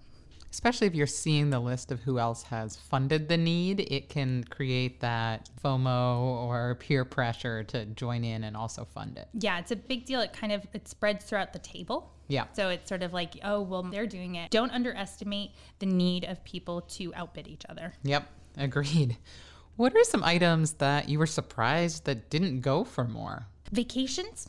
especially 0.50 0.86
if 0.86 0.94
you're 0.94 1.06
seeing 1.06 1.50
the 1.50 1.60
list 1.60 1.92
of 1.92 2.00
who 2.00 2.18
else 2.18 2.42
has 2.44 2.76
funded 2.76 3.28
the 3.28 3.36
need, 3.36 3.80
it 3.80 4.08
can 4.08 4.44
create 4.44 5.00
that 5.00 5.48
FOMO 5.62 6.20
or 6.20 6.76
peer 6.76 7.04
pressure 7.04 7.62
to 7.64 7.84
join 7.86 8.24
in 8.24 8.44
and 8.44 8.56
also 8.56 8.84
fund 8.84 9.18
it. 9.18 9.28
Yeah, 9.34 9.58
it's 9.58 9.70
a 9.72 9.76
big 9.76 10.06
deal. 10.06 10.20
It 10.20 10.32
kind 10.32 10.52
of 10.52 10.66
it 10.72 10.88
spreads 10.88 11.24
throughout 11.24 11.52
the 11.52 11.58
table. 11.58 12.10
Yeah. 12.28 12.44
So 12.52 12.68
it's 12.68 12.88
sort 12.88 13.02
of 13.02 13.12
like, 13.12 13.38
oh, 13.42 13.60
well, 13.60 13.82
they're 13.82 14.06
doing 14.06 14.34
it. 14.36 14.50
Don't 14.50 14.70
underestimate 14.70 15.50
the 15.78 15.86
need 15.86 16.24
of 16.24 16.42
people 16.44 16.82
to 16.82 17.14
outbid 17.14 17.46
each 17.48 17.62
other. 17.68 17.92
Yep, 18.02 18.28
agreed. 18.56 19.16
What 19.76 19.94
are 19.96 20.04
some 20.04 20.24
items 20.24 20.74
that 20.74 21.08
you 21.08 21.18
were 21.18 21.26
surprised 21.26 22.04
that 22.06 22.30
didn't 22.30 22.60
go 22.60 22.84
for 22.84 23.04
more? 23.04 23.46
Vacations 23.70 24.48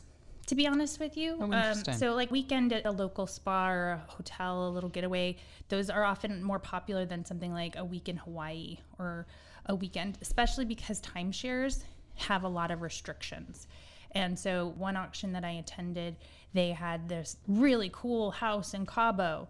to 0.50 0.56
be 0.56 0.66
honest 0.66 0.98
with 0.98 1.16
you. 1.16 1.36
Oh. 1.40 1.52
Um, 1.52 1.84
so, 1.96 2.12
like 2.12 2.32
weekend 2.32 2.72
at 2.72 2.84
a 2.84 2.90
local 2.90 3.28
spa 3.28 3.70
or 3.70 3.90
a 3.90 4.10
hotel, 4.10 4.66
a 4.66 4.70
little 4.70 4.90
getaway, 4.90 5.36
those 5.68 5.88
are 5.88 6.02
often 6.02 6.42
more 6.42 6.58
popular 6.58 7.06
than 7.06 7.24
something 7.24 7.52
like 7.52 7.76
a 7.76 7.84
week 7.84 8.08
in 8.08 8.16
Hawaii 8.16 8.78
or 8.98 9.28
a 9.66 9.76
weekend, 9.76 10.18
especially 10.20 10.64
because 10.64 11.00
timeshares 11.02 11.84
have 12.16 12.42
a 12.42 12.48
lot 12.48 12.72
of 12.72 12.82
restrictions. 12.82 13.68
And 14.10 14.36
so, 14.36 14.74
one 14.76 14.96
auction 14.96 15.32
that 15.34 15.44
I 15.44 15.52
attended, 15.52 16.16
they 16.52 16.72
had 16.72 17.08
this 17.08 17.36
really 17.46 17.90
cool 17.92 18.32
house 18.32 18.74
in 18.74 18.86
Cabo, 18.86 19.46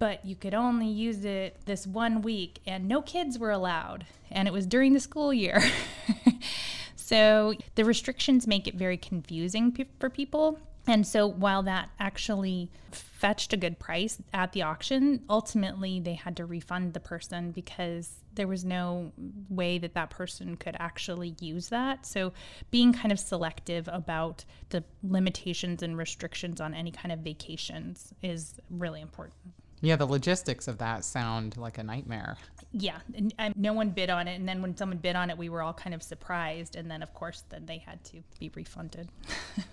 but 0.00 0.24
you 0.24 0.34
could 0.34 0.52
only 0.52 0.88
use 0.88 1.24
it 1.24 1.64
this 1.64 1.86
one 1.86 2.22
week, 2.22 2.58
and 2.66 2.88
no 2.88 3.02
kids 3.02 3.38
were 3.38 3.52
allowed. 3.52 4.04
And 4.32 4.48
it 4.48 4.52
was 4.52 4.66
during 4.66 4.94
the 4.94 5.00
school 5.00 5.32
year. 5.32 5.62
So 7.04 7.52
the 7.74 7.84
restrictions 7.84 8.46
make 8.46 8.66
it 8.66 8.76
very 8.76 8.96
confusing 8.96 9.76
for 10.00 10.08
people. 10.08 10.58
And 10.86 11.06
so 11.06 11.26
while 11.26 11.62
that 11.64 11.90
actually 12.00 12.70
fetched 12.92 13.52
a 13.52 13.58
good 13.58 13.78
price 13.78 14.16
at 14.32 14.52
the 14.52 14.62
auction, 14.62 15.20
ultimately 15.28 16.00
they 16.00 16.14
had 16.14 16.34
to 16.38 16.46
refund 16.46 16.94
the 16.94 17.00
person 17.00 17.50
because 17.50 18.22
there 18.36 18.48
was 18.48 18.64
no 18.64 19.12
way 19.50 19.76
that 19.76 19.92
that 19.92 20.08
person 20.08 20.56
could 20.56 20.76
actually 20.78 21.34
use 21.40 21.68
that. 21.68 22.06
So 22.06 22.32
being 22.70 22.94
kind 22.94 23.12
of 23.12 23.20
selective 23.20 23.86
about 23.92 24.46
the 24.70 24.82
limitations 25.02 25.82
and 25.82 25.98
restrictions 25.98 26.58
on 26.58 26.72
any 26.72 26.90
kind 26.90 27.12
of 27.12 27.18
vacations 27.18 28.14
is 28.22 28.58
really 28.70 29.02
important. 29.02 29.36
Yeah, 29.84 29.96
the 29.96 30.06
logistics 30.06 30.66
of 30.66 30.78
that 30.78 31.04
sound 31.04 31.56
like 31.56 31.78
a 31.78 31.82
nightmare. 31.82 32.36
Yeah, 32.72 32.98
and, 33.14 33.34
and 33.38 33.56
no 33.56 33.72
one 33.72 33.90
bid 33.90 34.10
on 34.10 34.26
it, 34.28 34.34
and 34.34 34.48
then 34.48 34.62
when 34.62 34.76
someone 34.76 34.98
bid 34.98 35.14
on 35.14 35.30
it, 35.30 35.38
we 35.38 35.48
were 35.48 35.62
all 35.62 35.74
kind 35.74 35.94
of 35.94 36.02
surprised, 36.02 36.74
and 36.74 36.90
then 36.90 37.02
of 37.02 37.12
course, 37.14 37.44
then 37.50 37.66
they 37.66 37.78
had 37.78 38.02
to 38.04 38.22
be 38.40 38.50
refunded. 38.54 39.08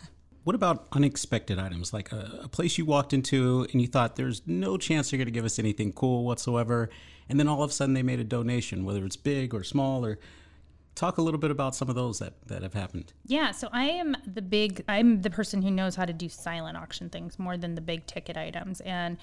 What 0.43 0.55
about 0.55 0.87
unexpected 0.91 1.59
items, 1.59 1.93
like 1.93 2.11
a, 2.11 2.39
a, 2.45 2.47
place 2.47 2.79
you 2.79 2.83
walked 2.83 3.13
into 3.13 3.67
and 3.71 3.79
you 3.79 3.87
thought 3.87 4.15
there's 4.15 4.41
no 4.47 4.75
chance 4.75 5.11
they're 5.11 5.19
going 5.19 5.27
to 5.27 5.31
give 5.31 5.45
us 5.45 5.59
anything 5.59 5.93
cool 5.93 6.25
whatsoever, 6.25 6.89
and 7.29 7.39
then 7.39 7.47
all 7.47 7.61
of 7.61 7.69
a 7.69 7.73
sudden 7.73 7.93
they 7.93 8.01
made 8.01 8.19
a 8.19 8.23
donation, 8.23 8.83
whether 8.83 9.05
it's 9.05 9.15
big 9.15 9.53
or 9.53 9.63
small, 9.63 10.03
or 10.03 10.17
talk 10.95 11.19
a 11.19 11.21
little 11.21 11.39
bit 11.39 11.51
about 11.51 11.75
some 11.75 11.89
of 11.89 11.95
those 11.95 12.17
that, 12.19 12.33
that 12.47 12.63
have 12.63 12.73
happened. 12.73 13.13
Yeah, 13.27 13.51
so 13.51 13.69
I 13.71 13.83
am 13.83 14.17
the 14.25 14.41
big, 14.41 14.83
I'm 14.87 15.21
the 15.21 15.29
person 15.29 15.61
who 15.61 15.69
knows 15.69 15.95
how 15.95 16.05
to 16.05 16.13
do 16.13 16.27
silent 16.27 16.75
auction 16.75 17.09
things 17.09 17.37
more 17.37 17.55
than 17.55 17.75
the 17.75 17.81
big 17.81 18.07
ticket 18.07 18.35
items, 18.35 18.81
and 18.81 19.17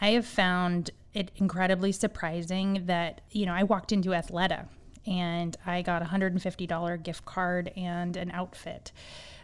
I 0.00 0.10
have 0.10 0.26
found 0.26 0.90
it 1.14 1.30
incredibly 1.36 1.92
surprising 1.92 2.84
that, 2.86 3.22
you 3.30 3.46
know, 3.46 3.52
I 3.52 3.64
walked 3.64 3.92
into 3.92 4.10
Athleta 4.10 4.68
and 5.06 5.56
I 5.66 5.82
got 5.82 6.02
a 6.02 6.04
$150 6.04 7.02
gift 7.02 7.24
card 7.24 7.72
and 7.76 8.16
an 8.16 8.30
outfit 8.30 8.92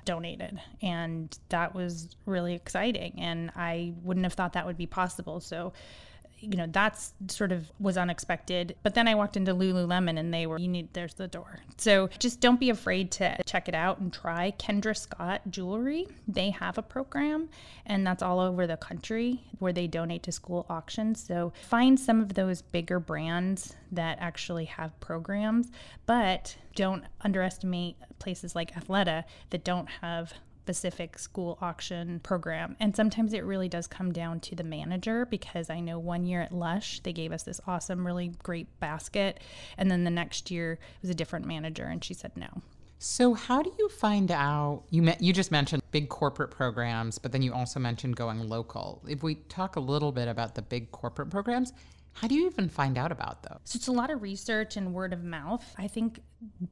donated. 0.04 0.60
And 0.82 1.36
that 1.48 1.74
was 1.74 2.08
really 2.26 2.54
exciting. 2.54 3.14
And 3.18 3.50
I 3.56 3.94
wouldn't 4.02 4.24
have 4.24 4.34
thought 4.34 4.52
that 4.52 4.66
would 4.66 4.76
be 4.76 4.86
possible. 4.86 5.40
So 5.40 5.72
you 6.44 6.56
know, 6.56 6.66
that's 6.66 7.12
sort 7.28 7.52
of 7.52 7.70
was 7.78 7.96
unexpected. 7.96 8.76
But 8.82 8.94
then 8.94 9.08
I 9.08 9.14
walked 9.14 9.36
into 9.36 9.54
Lululemon 9.54 10.18
and 10.18 10.32
they 10.32 10.46
were, 10.46 10.58
you 10.58 10.68
need, 10.68 10.92
there's 10.92 11.14
the 11.14 11.28
door. 11.28 11.60
So 11.78 12.08
just 12.18 12.40
don't 12.40 12.60
be 12.60 12.70
afraid 12.70 13.10
to 13.12 13.42
check 13.44 13.68
it 13.68 13.74
out 13.74 13.98
and 13.98 14.12
try 14.12 14.52
Kendra 14.58 14.96
Scott 14.96 15.42
Jewelry. 15.50 16.06
They 16.28 16.50
have 16.50 16.78
a 16.78 16.82
program 16.82 17.48
and 17.86 18.06
that's 18.06 18.22
all 18.22 18.40
over 18.40 18.66
the 18.66 18.76
country 18.76 19.42
where 19.58 19.72
they 19.72 19.86
donate 19.86 20.22
to 20.24 20.32
school 20.32 20.66
auctions. 20.68 21.22
So 21.22 21.52
find 21.68 21.98
some 21.98 22.20
of 22.20 22.34
those 22.34 22.62
bigger 22.62 23.00
brands 23.00 23.76
that 23.92 24.18
actually 24.20 24.66
have 24.66 24.98
programs, 25.00 25.70
but 26.06 26.56
don't 26.74 27.04
underestimate 27.20 27.96
places 28.18 28.54
like 28.54 28.74
Athleta 28.74 29.24
that 29.50 29.64
don't 29.64 29.88
have 30.00 30.34
specific 30.64 31.18
school 31.18 31.58
auction 31.60 32.20
program. 32.20 32.74
And 32.80 32.96
sometimes 32.96 33.34
it 33.34 33.44
really 33.44 33.68
does 33.68 33.86
come 33.86 34.12
down 34.12 34.40
to 34.40 34.54
the 34.54 34.64
manager 34.64 35.26
because 35.26 35.68
I 35.68 35.80
know 35.80 35.98
one 35.98 36.24
year 36.24 36.40
at 36.40 36.52
Lush, 36.52 37.00
they 37.00 37.12
gave 37.12 37.32
us 37.32 37.42
this 37.42 37.60
awesome, 37.66 38.06
really 38.06 38.28
great 38.42 38.80
basket. 38.80 39.40
And 39.76 39.90
then 39.90 40.04
the 40.04 40.10
next 40.10 40.50
year 40.50 40.72
it 40.72 41.02
was 41.02 41.10
a 41.10 41.14
different 41.14 41.44
manager 41.44 41.84
and 41.84 42.02
she 42.02 42.14
said 42.14 42.32
no. 42.34 42.62
So 42.98 43.34
how 43.34 43.60
do 43.60 43.70
you 43.78 43.90
find 43.90 44.30
out 44.30 44.84
you 44.88 45.06
you 45.20 45.34
just 45.34 45.50
mentioned 45.50 45.82
big 45.90 46.08
corporate 46.08 46.50
programs, 46.50 47.18
but 47.18 47.30
then 47.30 47.42
you 47.42 47.52
also 47.52 47.78
mentioned 47.78 48.16
going 48.16 48.48
local. 48.48 49.02
If 49.06 49.22
we 49.22 49.34
talk 49.34 49.76
a 49.76 49.80
little 49.80 50.12
bit 50.12 50.28
about 50.28 50.54
the 50.54 50.62
big 50.62 50.90
corporate 50.92 51.28
programs, 51.28 51.74
how 52.14 52.28
do 52.28 52.34
you 52.34 52.46
even 52.46 52.68
find 52.68 52.96
out 52.96 53.12
about 53.12 53.42
those? 53.42 53.58
So 53.64 53.76
it's 53.76 53.88
a 53.88 53.92
lot 53.92 54.10
of 54.10 54.22
research 54.22 54.76
and 54.76 54.94
word 54.94 55.12
of 55.12 55.24
mouth. 55.24 55.64
I 55.76 55.88
think 55.88 56.20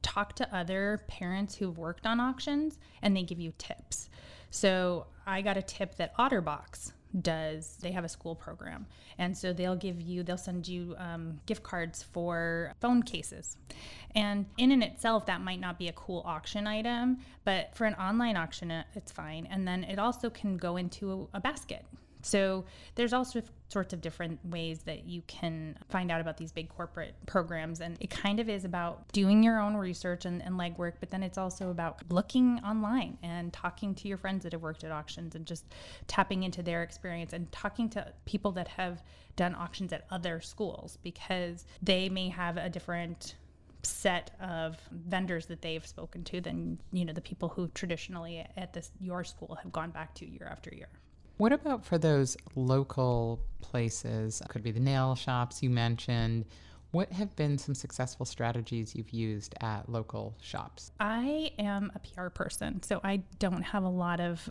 talk 0.01 0.35
to 0.37 0.55
other 0.55 1.01
parents 1.07 1.55
who've 1.55 1.77
worked 1.77 2.05
on 2.05 2.19
auctions 2.19 2.79
and 3.01 3.15
they 3.15 3.23
give 3.23 3.39
you 3.39 3.53
tips. 3.57 4.09
So 4.49 5.07
I 5.27 5.41
got 5.41 5.57
a 5.57 5.61
tip 5.61 5.95
that 5.95 6.15
Otterbox 6.17 6.93
does 7.21 7.77
they 7.81 7.91
have 7.91 8.03
a 8.03 8.09
school 8.09 8.33
program 8.33 8.87
and 9.19 9.37
so 9.37 9.53
they'll 9.53 9.75
give 9.75 10.01
you 10.01 10.23
they'll 10.23 10.37
send 10.37 10.67
you 10.67 10.95
um, 10.97 11.39
gift 11.45 11.61
cards 11.61 12.01
for 12.01 12.73
phone 12.81 13.03
cases 13.03 13.57
and 14.15 14.47
in 14.57 14.71
and 14.71 14.83
itself 14.83 15.25
that 15.27 15.41
might 15.41 15.59
not 15.59 15.77
be 15.77 15.89
a 15.89 15.93
cool 15.93 16.23
auction 16.25 16.65
item 16.65 17.19
but 17.45 17.69
for 17.75 17.85
an 17.85 17.93
online 17.95 18.35
auction 18.35 18.71
it's 18.95 19.11
fine 19.11 19.47
and 19.51 19.67
then 19.67 19.83
it 19.83 19.99
also 19.99 20.29
can 20.29 20.57
go 20.57 20.77
into 20.77 21.29
a, 21.33 21.37
a 21.37 21.39
basket 21.39 21.85
so 22.23 22.65
there's 22.95 23.13
all 23.13 23.25
sorts 23.25 23.93
of 23.93 24.01
different 24.01 24.39
ways 24.45 24.79
that 24.83 25.05
you 25.05 25.21
can 25.27 25.77
find 25.89 26.09
out 26.11 26.21
about 26.21 26.37
these 26.37 26.51
big 26.51 26.69
corporate 26.69 27.15
programs. 27.25 27.81
And 27.81 27.97
it 27.99 28.09
kind 28.09 28.39
of 28.39 28.49
is 28.49 28.65
about 28.65 29.11
doing 29.11 29.43
your 29.43 29.59
own 29.59 29.75
research 29.75 30.25
and, 30.25 30.41
and 30.41 30.55
legwork, 30.55 30.93
but 30.99 31.11
then 31.11 31.21
it's 31.21 31.37
also 31.37 31.69
about 31.69 32.01
looking 32.09 32.59
online 32.59 33.17
and 33.23 33.51
talking 33.51 33.93
to 33.95 34.07
your 34.07 34.17
friends 34.17 34.43
that 34.43 34.53
have 34.53 34.61
worked 34.61 34.83
at 34.83 34.91
auctions 34.91 35.35
and 35.35 35.45
just 35.45 35.65
tapping 36.07 36.43
into 36.43 36.63
their 36.63 36.81
experience 36.81 37.33
and 37.33 37.51
talking 37.51 37.89
to 37.89 38.13
people 38.25 38.51
that 38.53 38.67
have 38.69 39.03
done 39.35 39.53
auctions 39.55 39.91
at 39.91 40.05
other 40.11 40.39
schools 40.39 40.97
because 41.03 41.65
they 41.81 42.07
may 42.07 42.29
have 42.29 42.57
a 42.57 42.69
different 42.69 43.35
set 43.81 44.31
of 44.39 44.77
vendors 44.91 45.47
that 45.47 45.61
they've 45.61 45.85
spoken 45.85 46.23
to 46.23 46.39
than 46.39 46.79
you 46.93 47.03
know 47.03 47.11
the 47.11 47.19
people 47.19 47.49
who 47.49 47.67
traditionally 47.69 48.45
at 48.55 48.71
this 48.71 48.91
your 49.01 49.25
school 49.25 49.57
have 49.61 49.73
gone 49.73 49.91
back 49.91 50.13
to 50.15 50.25
year 50.25 50.47
after 50.49 50.73
year 50.73 50.87
what 51.37 51.51
about 51.51 51.85
for 51.85 51.97
those 51.97 52.37
local 52.55 53.39
places? 53.61 54.41
Could 54.49 54.63
be 54.63 54.71
the 54.71 54.79
nail 54.79 55.15
shops 55.15 55.63
you 55.63 55.69
mentioned. 55.69 56.45
What 56.91 57.11
have 57.11 57.35
been 57.35 57.57
some 57.57 57.73
successful 57.73 58.25
strategies 58.25 58.95
you've 58.95 59.09
used 59.09 59.55
at 59.61 59.89
local 59.89 60.35
shops? 60.41 60.91
I 60.99 61.51
am 61.57 61.91
a 61.95 61.99
PR 61.99 62.27
person, 62.27 62.83
so 62.83 63.01
I 63.03 63.23
don't 63.39 63.63
have 63.63 63.83
a 63.83 63.89
lot 63.89 64.19
of 64.19 64.47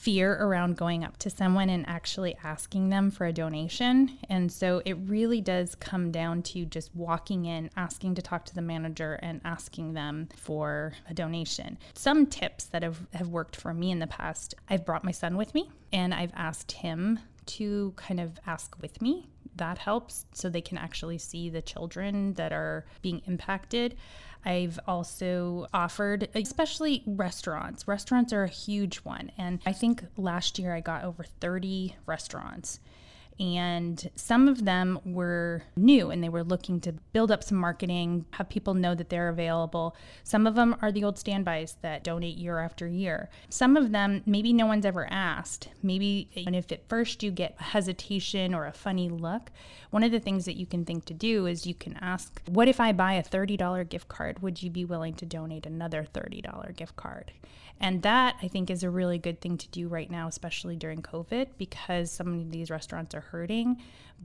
fear 0.00 0.34
around 0.34 0.76
going 0.76 1.02
up 1.02 1.16
to 1.18 1.28
someone 1.28 1.68
and 1.68 1.84
actually 1.88 2.36
asking 2.44 2.88
them 2.88 3.10
for 3.10 3.26
a 3.26 3.32
donation. 3.32 4.16
And 4.28 4.50
so 4.50 4.80
it 4.84 4.94
really 4.94 5.40
does 5.40 5.74
come 5.74 6.12
down 6.12 6.42
to 6.44 6.64
just 6.64 6.94
walking 6.94 7.46
in, 7.46 7.68
asking 7.76 8.14
to 8.14 8.22
talk 8.22 8.44
to 8.44 8.54
the 8.54 8.62
manager, 8.62 9.18
and 9.22 9.40
asking 9.44 9.94
them 9.94 10.28
for 10.36 10.92
a 11.10 11.14
donation. 11.14 11.78
Some 11.94 12.26
tips 12.26 12.66
that 12.66 12.84
have, 12.84 13.06
have 13.12 13.28
worked 13.28 13.56
for 13.56 13.74
me 13.74 13.90
in 13.90 13.98
the 13.98 14.06
past 14.06 14.54
I've 14.68 14.86
brought 14.86 15.02
my 15.02 15.10
son 15.10 15.36
with 15.36 15.52
me 15.54 15.68
and 15.92 16.14
I've 16.14 16.32
asked 16.34 16.72
him 16.72 17.18
to 17.46 17.92
kind 17.96 18.20
of 18.20 18.38
ask 18.46 18.76
with 18.80 19.02
me. 19.02 19.26
That 19.58 19.78
helps 19.78 20.26
so 20.32 20.48
they 20.48 20.60
can 20.60 20.78
actually 20.78 21.18
see 21.18 21.50
the 21.50 21.62
children 21.62 22.34
that 22.34 22.52
are 22.52 22.86
being 23.02 23.22
impacted. 23.26 23.96
I've 24.44 24.78
also 24.86 25.66
offered, 25.74 26.28
especially 26.34 27.02
restaurants. 27.06 27.86
Restaurants 27.86 28.32
are 28.32 28.44
a 28.44 28.48
huge 28.48 28.98
one. 28.98 29.30
And 29.36 29.60
I 29.66 29.72
think 29.72 30.04
last 30.16 30.58
year 30.58 30.74
I 30.74 30.80
got 30.80 31.04
over 31.04 31.24
30 31.24 31.96
restaurants 32.06 32.80
and 33.40 34.10
some 34.16 34.48
of 34.48 34.64
them 34.64 34.98
were 35.04 35.62
new 35.76 36.10
and 36.10 36.22
they 36.22 36.28
were 36.28 36.42
looking 36.42 36.80
to 36.80 36.92
build 37.12 37.30
up 37.30 37.44
some 37.44 37.58
marketing, 37.58 38.24
have 38.32 38.48
people 38.48 38.74
know 38.74 38.94
that 38.94 39.10
they're 39.10 39.28
available. 39.28 39.94
Some 40.24 40.46
of 40.46 40.56
them 40.56 40.76
are 40.82 40.90
the 40.90 41.04
old 41.04 41.18
standbys 41.18 41.76
that 41.82 42.02
donate 42.02 42.36
year 42.36 42.58
after 42.58 42.86
year. 42.86 43.30
Some 43.48 43.76
of 43.76 43.92
them, 43.92 44.22
maybe 44.26 44.52
no 44.52 44.66
one's 44.66 44.86
ever 44.86 45.06
asked. 45.10 45.68
Maybe, 45.82 46.28
and 46.46 46.56
if 46.56 46.72
at 46.72 46.88
first 46.88 47.22
you 47.22 47.30
get 47.30 47.60
hesitation 47.60 48.54
or 48.54 48.66
a 48.66 48.72
funny 48.72 49.08
look, 49.08 49.50
one 49.90 50.02
of 50.02 50.10
the 50.10 50.20
things 50.20 50.44
that 50.44 50.56
you 50.56 50.66
can 50.66 50.84
think 50.84 51.04
to 51.06 51.14
do 51.14 51.46
is 51.46 51.66
you 51.66 51.74
can 51.74 51.96
ask, 52.00 52.42
What 52.46 52.68
if 52.68 52.80
I 52.80 52.92
buy 52.92 53.14
a 53.14 53.22
$30 53.22 53.88
gift 53.88 54.08
card? 54.08 54.42
Would 54.42 54.62
you 54.62 54.70
be 54.70 54.84
willing 54.84 55.14
to 55.14 55.26
donate 55.26 55.64
another 55.64 56.06
$30 56.12 56.76
gift 56.76 56.96
card? 56.96 57.32
And 57.80 58.02
that 58.02 58.36
I 58.42 58.48
think 58.48 58.70
is 58.70 58.82
a 58.82 58.90
really 58.90 59.18
good 59.18 59.40
thing 59.40 59.56
to 59.58 59.68
do 59.68 59.88
right 59.88 60.10
now, 60.10 60.26
especially 60.26 60.76
during 60.76 61.00
COVID, 61.00 61.48
because 61.58 62.10
some 62.10 62.40
of 62.40 62.50
these 62.50 62.70
restaurants 62.70 63.14
are 63.14 63.20
hurting, 63.30 63.76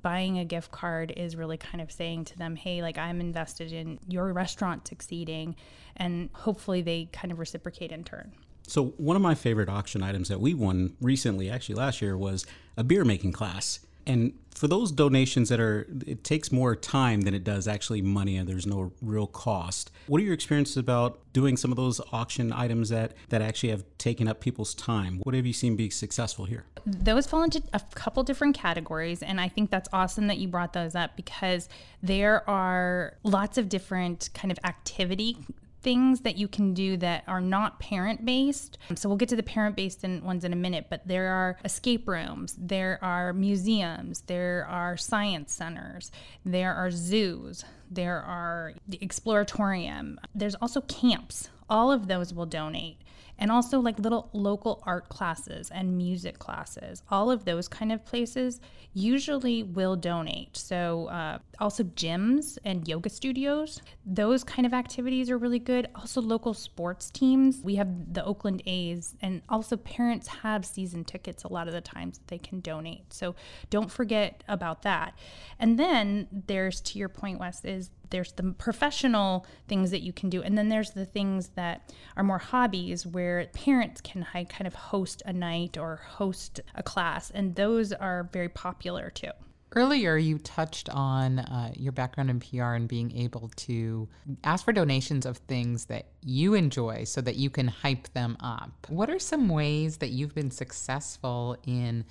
buying 0.01 0.39
a 0.39 0.45
gift 0.45 0.71
card 0.71 1.13
is 1.15 1.35
really 1.35 1.57
kind 1.57 1.81
of 1.81 1.91
saying 1.91 2.25
to 2.25 2.37
them, 2.37 2.55
hey, 2.55 2.81
like 2.81 2.97
I'm 2.97 3.19
invested 3.19 3.71
in 3.71 3.99
your 4.07 4.33
restaurant 4.33 4.87
succeeding. 4.87 5.55
And 5.95 6.29
hopefully 6.33 6.81
they 6.81 7.09
kind 7.11 7.31
of 7.31 7.39
reciprocate 7.39 7.91
in 7.91 8.03
turn. 8.03 8.31
So, 8.65 8.87
one 8.97 9.15
of 9.15 9.21
my 9.21 9.35
favorite 9.35 9.69
auction 9.69 10.01
items 10.01 10.29
that 10.29 10.39
we 10.39 10.53
won 10.53 10.95
recently, 11.01 11.49
actually 11.49 11.75
last 11.75 12.01
year, 12.01 12.17
was 12.17 12.45
a 12.77 12.83
beer 12.83 13.03
making 13.03 13.33
class. 13.33 13.79
And 14.05 14.33
for 14.53 14.67
those 14.67 14.91
donations 14.91 15.49
that 15.49 15.59
are, 15.59 15.87
it 16.05 16.23
takes 16.23 16.51
more 16.51 16.75
time 16.75 17.21
than 17.21 17.33
it 17.33 17.43
does 17.43 17.67
actually 17.67 18.01
money, 18.01 18.37
and 18.37 18.47
there's 18.47 18.67
no 18.67 18.91
real 19.01 19.27
cost. 19.27 19.91
What 20.07 20.21
are 20.21 20.23
your 20.23 20.33
experiences 20.33 20.77
about 20.77 21.19
doing 21.33 21.57
some 21.57 21.71
of 21.71 21.77
those 21.77 21.99
auction 22.11 22.53
items 22.53 22.89
that 22.89 23.13
that 23.29 23.41
actually 23.41 23.69
have 23.69 23.83
taken 23.97 24.27
up 24.27 24.39
people's 24.39 24.73
time? 24.75 25.19
What 25.23 25.35
have 25.35 25.45
you 25.45 25.53
seen 25.53 25.75
be 25.75 25.89
successful 25.89 26.45
here? 26.45 26.65
Those 26.85 27.25
fall 27.25 27.43
into 27.43 27.63
a 27.73 27.81
couple 27.95 28.23
different 28.23 28.55
categories, 28.55 29.23
and 29.23 29.41
I 29.41 29.47
think 29.47 29.71
that's 29.71 29.89
awesome 29.91 30.27
that 30.27 30.37
you 30.37 30.47
brought 30.47 30.73
those 30.73 30.95
up 30.95 31.15
because 31.15 31.69
there 32.01 32.47
are 32.49 33.17
lots 33.23 33.57
of 33.57 33.69
different 33.69 34.29
kind 34.33 34.51
of 34.51 34.59
activity 34.63 35.37
things 35.83 36.21
that 36.21 36.37
you 36.37 36.47
can 36.47 36.73
do 36.73 36.97
that 36.97 37.23
are 37.27 37.41
not 37.41 37.79
parent 37.79 38.25
based. 38.25 38.77
Um, 38.89 38.95
so 38.95 39.09
we'll 39.09 39.17
get 39.17 39.29
to 39.29 39.35
the 39.35 39.43
parent 39.43 39.75
based 39.75 40.03
ones 40.03 40.43
in 40.43 40.53
a 40.53 40.55
minute, 40.55 40.87
but 40.89 41.07
there 41.07 41.27
are 41.27 41.57
escape 41.63 42.07
rooms, 42.07 42.55
there 42.57 42.97
are 43.01 43.33
museums, 43.33 44.21
there 44.21 44.65
are 44.69 44.97
science 44.97 45.53
centers, 45.53 46.11
there 46.45 46.73
are 46.73 46.89
zoos, 46.89 47.65
there 47.91 48.21
are 48.21 48.73
the 48.87 48.97
exploratorium, 48.97 50.17
there's 50.33 50.55
also 50.55 50.81
camps. 50.81 51.49
All 51.69 51.91
of 51.91 52.07
those 52.07 52.33
will 52.33 52.45
donate 52.45 52.97
and 53.37 53.51
also 53.51 53.79
like 53.79 53.99
little 53.99 54.29
local 54.33 54.81
art 54.85 55.09
classes 55.09 55.69
and 55.71 55.97
music 55.97 56.39
classes. 56.39 57.03
All 57.09 57.31
of 57.31 57.45
those 57.45 57.67
kind 57.67 57.91
of 57.91 58.05
places 58.05 58.59
usually 58.93 59.63
will 59.63 59.95
donate. 59.95 60.55
So, 60.55 61.07
uh, 61.07 61.39
also 61.59 61.83
gyms 61.83 62.57
and 62.63 62.87
yoga 62.87 63.09
studios, 63.09 63.81
those 64.05 64.43
kind 64.43 64.65
of 64.65 64.73
activities 64.73 65.29
are 65.29 65.37
really 65.37 65.59
good. 65.59 65.87
Also, 65.95 66.21
local 66.21 66.53
sports 66.53 67.09
teams. 67.09 67.61
We 67.63 67.75
have 67.75 68.13
the 68.13 68.23
Oakland 68.23 68.61
A's, 68.65 69.15
and 69.21 69.41
also 69.49 69.77
parents 69.77 70.27
have 70.27 70.65
season 70.65 71.03
tickets 71.03 71.43
a 71.43 71.47
lot 71.51 71.67
of 71.67 71.73
the 71.73 71.81
times 71.81 72.19
that 72.19 72.27
they 72.27 72.37
can 72.37 72.59
donate. 72.59 73.11
So, 73.13 73.35
don't 73.69 73.91
forget 73.91 74.43
about 74.47 74.83
that. 74.83 75.17
And 75.59 75.79
then 75.79 76.27
there's, 76.31 76.79
to 76.81 76.99
your 76.99 77.09
point, 77.09 77.39
Wes, 77.39 77.63
is 77.65 77.89
there's 78.09 78.31
the 78.33 78.43
professional 78.57 79.45
things 79.67 79.91
that 79.91 80.01
you 80.01 80.13
can 80.13 80.29
do 80.29 80.41
and 80.41 80.57
then 80.57 80.69
there's 80.69 80.91
the 80.91 81.05
things 81.05 81.49
that 81.49 81.93
are 82.15 82.23
more 82.23 82.37
hobbies 82.37 83.05
where 83.05 83.47
parents 83.53 84.01
can 84.01 84.25
kind 84.33 84.67
of 84.67 84.75
host 84.75 85.21
a 85.25 85.33
night 85.33 85.77
or 85.77 85.97
host 86.07 86.59
a 86.75 86.83
class 86.83 87.29
and 87.31 87.55
those 87.55 87.91
are 87.91 88.29
very 88.31 88.49
popular 88.49 89.09
too 89.09 89.31
Earlier, 89.75 90.17
you 90.17 90.37
touched 90.37 90.87
on 90.89 91.39
uh, 91.39 91.71
your 91.75 91.93
background 91.93 92.29
in 92.29 92.39
PR 92.39 92.73
and 92.73 92.87
being 92.87 93.11
able 93.17 93.49
to 93.55 94.07
ask 94.43 94.63
for 94.63 94.71
donations 94.71 95.25
of 95.25 95.37
things 95.37 95.85
that 95.85 96.09
you 96.21 96.53
enjoy 96.53 97.05
so 97.05 97.21
that 97.21 97.37
you 97.37 97.49
can 97.49 97.67
hype 97.67 98.07
them 98.13 98.37
up. 98.39 98.71
What 98.89 99.09
are 99.09 99.17
some 99.17 99.49
ways 99.49 99.97
that 99.97 100.09
you've 100.09 100.35
been 100.35 100.51
successful 100.51 101.57
in 101.65 102.05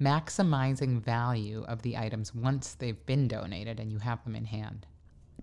maximizing 0.00 1.00
value 1.00 1.64
of 1.68 1.82
the 1.82 1.96
items 1.96 2.34
once 2.34 2.74
they've 2.74 3.06
been 3.06 3.28
donated 3.28 3.78
and 3.78 3.92
you 3.92 3.98
have 3.98 4.24
them 4.24 4.34
in 4.34 4.46
hand? 4.46 4.84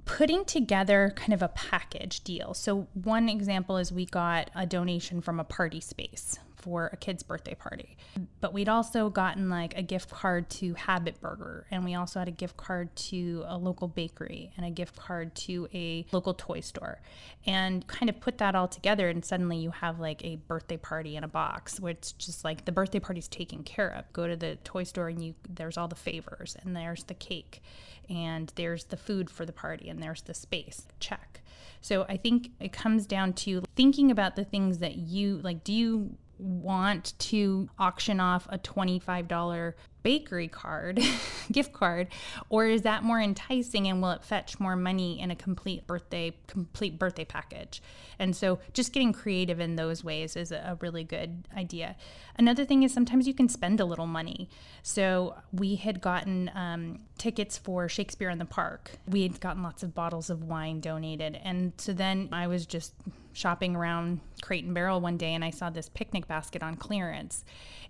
Putting 0.06 0.46
together 0.46 1.14
kind 1.16 1.34
of 1.34 1.42
a 1.42 1.48
package 1.50 2.24
deal. 2.24 2.54
So, 2.54 2.88
one 2.94 3.30
example 3.30 3.78
is 3.78 3.92
we 3.92 4.06
got 4.06 4.50
a 4.56 4.66
donation 4.66 5.22
from 5.22 5.40
a 5.40 5.44
party 5.44 5.80
space 5.80 6.40
for 6.62 6.90
a 6.94 6.98
kid's 6.98 7.24
birthday 7.24 7.56
party. 7.56 7.98
But 8.40 8.54
we'd 8.54 8.70
also 8.70 9.10
gotten 9.10 9.50
like 9.50 9.78
a 9.78 9.82
gift 9.82 10.10
card 10.10 10.50
to 10.52 10.74
Habit 10.76 11.20
Burger, 11.20 11.66
and 11.72 11.84
we 11.84 11.96
also 11.96 12.20
had 12.20 12.28
a 12.28 12.32
gift 12.32 12.58
card 12.58 12.96
to 12.96 13.44
a 13.48 13.58
local 13.58 13.88
bakery 13.88 14.52
and 14.58 14.66
a 14.66 14.70
gift 14.70 14.96
card 14.96 15.36
to 15.36 15.68
a 15.74 16.06
local 16.12 16.34
toy 16.34 16.60
store. 16.60 17.02
And 17.46 17.86
kind 17.88 18.10
of 18.10 18.20
put 18.20 18.38
that 18.38 18.56
all 18.56 18.68
together, 18.68 19.10
and 19.10 19.26
suddenly 19.26 19.58
you 19.58 19.72
have 19.72 20.00
like 20.00 20.24
a 20.24 20.36
birthday 20.36 20.78
party 20.78 21.16
in 21.16 21.24
a 21.24 21.28
box, 21.28 21.80
which 21.80 22.18
just 22.18 22.44
like 22.44 22.66
the 22.66 22.72
birthday 22.72 23.00
party's 23.00 23.28
taken 23.28 23.64
care 23.64 23.90
of. 23.90 24.12
Go 24.14 24.28
to 24.28 24.36
the 24.36 24.58
toy 24.64 24.84
store, 24.84 25.10
and 25.10 25.24
you 25.24 25.34
there's 25.50 25.78
all 25.78 25.88
the 25.88 25.96
favors, 25.96 26.56
and 26.62 26.76
there's 26.76 27.04
the 27.06 27.14
cake, 27.14 27.62
and 28.10 28.52
there's 28.56 28.86
the 28.86 28.98
food 28.98 29.30
for 29.30 29.46
the 29.46 29.54
party, 29.54 29.90
and 29.90 30.02
there's 30.02 30.22
the 30.22 30.34
space. 30.34 30.88
Check. 31.00 31.42
So 31.82 32.06
I 32.08 32.18
think 32.18 32.52
it 32.60 32.72
comes 32.72 33.08
down 33.08 33.34
to 33.34 33.64
thinking 33.76 34.12
about 34.12 34.36
the 34.36 34.44
things 34.44 34.78
that 34.80 34.98
you 34.98 35.40
like. 35.44 35.64
Do 35.64 35.74
you 35.74 36.16
want 36.42 37.18
to 37.20 37.70
auction 37.78 38.20
off 38.20 38.48
a 38.50 38.58
$25 38.58 39.74
bakery 40.04 40.48
card, 40.48 41.00
gift 41.52 41.74
card, 41.74 42.08
or 42.50 42.66
is 42.66 42.82
that 42.84 43.04
more 43.04 43.20
enticing 43.20 43.88
and 43.88 44.02
will 44.02 44.12
it 44.12 44.24
fetch 44.24 44.60
more 44.60 44.76
money 44.76 45.20
in 45.20 45.32
a 45.32 45.36
complete 45.36 45.86
birthday 45.88 46.34
complete 46.48 46.98
birthday 46.98 47.26
package? 47.26 47.82
And 48.20 48.36
so 48.36 48.60
just 48.74 48.94
getting 48.94 49.14
creative 49.14 49.60
in 49.60 49.76
those 49.76 50.04
ways 50.04 50.36
is 50.36 50.52
a 50.52 50.78
really 50.82 51.04
good 51.04 51.48
idea. 51.56 51.96
Another 52.38 52.66
thing 52.66 52.84
is 52.84 52.94
sometimes 52.94 53.28
you 53.28 53.34
can 53.34 53.50
spend 53.50 53.80
a 53.80 53.86
little 53.86 54.08
money. 54.08 54.50
So 54.84 55.36
we 55.52 55.76
had 55.76 56.02
gotten 56.02 56.52
um, 56.54 57.00
tickets 57.18 57.58
for 57.58 57.90
Shakespeare 57.90 58.30
in 58.30 58.38
the 58.38 58.46
Park. 58.46 58.92
We 59.08 59.24
had 59.24 59.40
gotten 59.40 59.64
lots 59.64 59.84
of 59.84 59.94
bottles 59.94 60.30
of 60.30 60.44
wine 60.44 60.80
donated, 60.82 61.40
and 61.44 61.74
so 61.78 61.94
then 61.94 62.30
I 62.32 62.48
was 62.48 62.66
just 62.66 62.94
shopping 63.34 63.76
around 63.76 64.20
Crate 64.42 64.66
and 64.66 64.74
Barrel 64.74 65.00
one 65.00 65.18
day 65.18 65.34
and 65.34 65.44
I 65.44 65.52
saw 65.52 65.70
this 65.70 65.90
picnic 65.90 66.28
basket 66.28 66.64
on 66.64 66.76
clearance. 66.76 67.44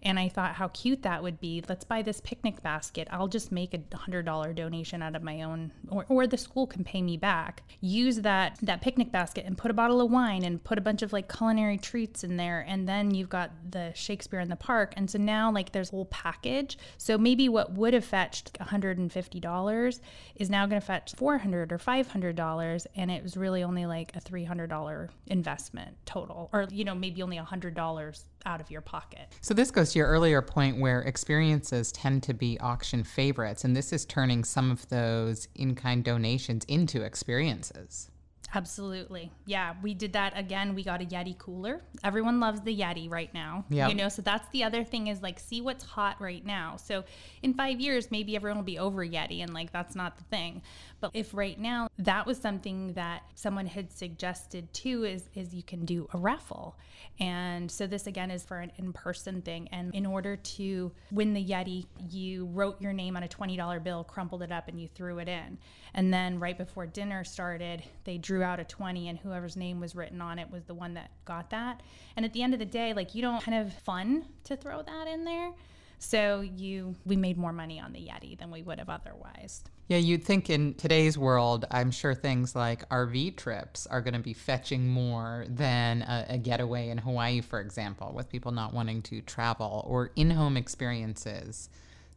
And 0.04 0.20
I 0.20 0.30
thought 0.30 0.56
how 0.56 0.70
cute 0.70 1.04
that 1.04 1.22
would 1.24 1.40
be. 1.40 1.64
Let's 1.68 1.84
buy 1.84 2.01
this 2.02 2.22
picnic 2.22 2.62
basket. 2.62 3.08
I'll 3.12 3.28
just 3.28 3.52
make 3.52 3.74
a 3.74 3.98
hundred 3.98 4.26
dollar 4.26 4.54
donation 4.54 5.02
out 5.02 5.16
of 5.16 5.24
my 5.24 5.44
own 5.44 5.72
or, 5.90 6.06
or 6.10 6.28
the 6.28 6.38
school 6.38 6.68
can 6.68 6.84
pay 6.84 7.02
me 7.02 7.18
back. 7.18 7.64
Use 7.82 8.18
that 8.18 8.58
that 8.62 8.82
picnic 8.82 9.12
basket 9.12 9.46
and 9.46 9.58
put 9.58 9.72
a 9.72 9.74
bottle 9.74 10.02
of 10.02 10.12
wine 10.12 10.44
and 10.44 10.64
put 10.64 10.78
a 10.78 10.82
bunch 10.82 11.02
of 11.02 11.14
like 11.14 11.32
culinary 11.32 11.78
treats 11.78 12.24
in 12.24 12.38
there. 12.38 12.66
And 12.68 12.88
then 12.88 13.14
you've 13.14 13.30
got 13.30 13.52
the 13.70 13.92
Shakespeare 13.94 14.40
in 14.40 14.50
the 14.50 14.56
park. 14.56 14.94
And 14.98 15.10
so 15.10 15.18
now 15.18 15.52
like 15.52 15.72
there's 15.72 15.90
a 15.90 15.92
whole 15.92 16.06
package. 16.06 16.78
So 16.98 17.18
maybe 17.18 17.50
what 17.50 17.74
would 17.74 17.94
have 17.94 18.06
fetched 18.06 18.54
$150 18.60 20.00
is 20.36 20.50
now 20.50 20.66
gonna 20.66 20.82
fetch 20.82 21.16
400 21.16 21.72
or 21.72 21.78
$500 21.78 22.88
and 22.96 23.12
it 23.12 23.24
was 23.24 23.38
really 23.38 23.64
only 23.64 23.86
like 23.86 24.16
a 24.16 24.22
$300 24.22 25.10
investment 25.28 25.98
total 26.06 26.50
or 26.54 26.68
you 26.72 26.84
know 26.84 26.96
maybe 26.96 27.22
only 27.22 27.38
a 27.38 27.44
hundred 27.44 27.74
dollars 27.74 28.26
out 28.46 28.62
of 28.62 28.70
your 28.70 28.82
pocket. 28.82 29.34
So 29.42 29.54
this 29.54 29.72
goes 29.72 29.94
to 29.94 30.00
your 30.00 30.08
earlier 30.08 30.42
point 30.42 30.80
where 30.80 31.02
experiences 31.02 31.92
tend 31.92 32.24
to 32.24 32.34
be 32.34 32.60
auction 32.60 33.04
favorites 33.04 33.64
and 33.64 33.76
this 33.76 33.92
is 33.92 34.06
turning 34.06 34.44
some 34.44 34.72
of 34.72 34.88
those 34.90 35.48
in-kind 35.56 36.04
donations 36.04 36.66
into 36.66 37.02
experiences 37.02 38.11
Absolutely. 38.54 39.32
Yeah, 39.46 39.76
we 39.82 39.94
did 39.94 40.14
that 40.14 40.38
again. 40.38 40.76
We 40.76 40.84
got 40.84 41.02
a 41.02 41.06
Yeti 41.06 41.38
cooler. 41.38 41.82
Everyone 42.04 42.40
loves 42.40 42.60
the 42.62 42.78
Yeti 42.78 43.10
right 43.10 43.34
now. 43.34 43.64
Yeah. 43.70 43.88
You 43.88 43.96
know, 43.96 44.10
so 44.10 44.22
that's 44.22 44.48
the 44.50 44.64
other 44.64 44.84
thing 44.84 45.08
is 45.08 45.22
like 45.22 45.40
see 45.40 45.62
what's 45.62 45.86
hot 45.86 46.20
right 46.20 46.46
now. 46.46 46.76
So 46.76 47.06
in 47.42 47.54
5 47.54 47.80
years 47.80 48.12
maybe 48.12 48.36
everyone 48.36 48.58
will 48.58 48.66
be 48.66 48.78
over 48.80 49.06
Yeti 49.06 49.42
and 49.42 49.54
like 49.54 49.72
that's 49.72 49.96
not 49.96 50.18
the 50.18 50.24
thing. 50.26 50.62
But 51.00 51.12
if 51.14 51.34
right 51.34 51.58
now 51.60 51.88
that 51.98 52.26
was 52.26 52.38
something 52.38 52.94
that 52.94 53.24
someone 53.36 53.66
had 53.66 53.92
suggested 53.92 54.72
too 54.74 55.06
is 55.06 55.30
is 55.34 55.54
you 55.54 55.64
can 55.64 55.86
do 55.86 56.10
a 56.14 56.18
raffle. 56.18 56.78
And 57.20 57.72
so 57.72 57.88
this 57.88 58.06
again 58.06 58.32
is 58.32 58.44
for 58.44 58.60
an 58.60 58.72
in-person 58.78 59.44
thing 59.44 59.70
and 59.72 59.94
in 59.96 60.06
order 60.06 60.36
to 60.36 60.92
win 61.12 61.34
the 61.34 61.44
Yeti, 61.44 61.86
you 62.10 62.48
wrote 62.48 62.82
your 62.82 62.94
name 62.94 63.16
on 63.16 63.24
a 63.24 63.28
$20 63.28 63.84
bill, 63.84 64.04
crumpled 64.04 64.44
it 64.44 64.52
up 64.52 64.68
and 64.68 64.80
you 64.80 64.88
threw 64.88 65.20
it 65.20 65.30
in. 65.30 65.58
And 65.94 66.14
then 66.14 66.40
right 66.40 66.58
before 66.58 66.86
dinner 66.86 67.24
started, 67.24 67.84
they 68.04 68.18
drew 68.18 68.41
out 68.44 68.60
a 68.60 68.64
20 68.64 69.10
and 69.10 69.20
whoever's 69.20 69.56
name 69.56 69.80
was 69.80 69.96
written 69.96 70.22
on 70.22 70.40
it 70.40 70.50
was 70.52 70.64
the 70.66 70.74
one 70.74 70.94
that 70.96 71.12
got 71.26 71.50
that. 71.50 71.82
And 72.16 72.26
at 72.26 72.34
the 72.34 72.44
end 72.44 72.54
of 72.54 72.60
the 72.60 72.66
day, 72.66 72.94
like 72.94 73.16
you 73.16 73.22
don't 73.22 73.44
kind 73.44 73.66
of 73.66 73.74
fun 73.74 74.26
to 74.46 74.56
throw 74.56 74.82
that 74.82 75.08
in 75.08 75.26
there. 75.26 75.52
So 76.00 76.42
you 76.42 76.96
we 77.06 77.16
made 77.16 77.38
more 77.38 77.54
money 77.54 77.80
on 77.80 77.94
the 77.94 78.00
Yeti 78.00 78.38
than 78.38 78.50
we 78.50 78.64
would 78.64 78.80
have 78.80 78.90
otherwise. 78.90 79.64
Yeah, 79.88 79.98
you'd 79.98 80.24
think 80.24 80.50
in 80.50 80.74
today's 80.74 81.16
world, 81.18 81.66
I'm 81.70 81.92
sure 81.92 82.16
things 82.16 82.56
like 82.56 82.88
RV 82.90 83.38
trips 83.38 83.86
are 83.86 84.02
going 84.02 84.16
to 84.16 84.20
be 84.20 84.34
fetching 84.34 84.88
more 84.88 85.46
than 85.48 86.02
a, 86.02 86.26
a, 86.30 86.38
getaway 86.38 86.90
in 86.90 86.98
Hawaii, 86.98 87.42
for 87.42 87.60
example, 87.60 88.14
with 88.16 88.30
people 88.30 88.52
not 88.52 88.74
wanting 88.74 89.02
to 89.04 89.22
travel, 89.22 89.86
or 89.86 90.12
in 90.16 90.32
home 90.32 90.56
experiences 90.58 91.70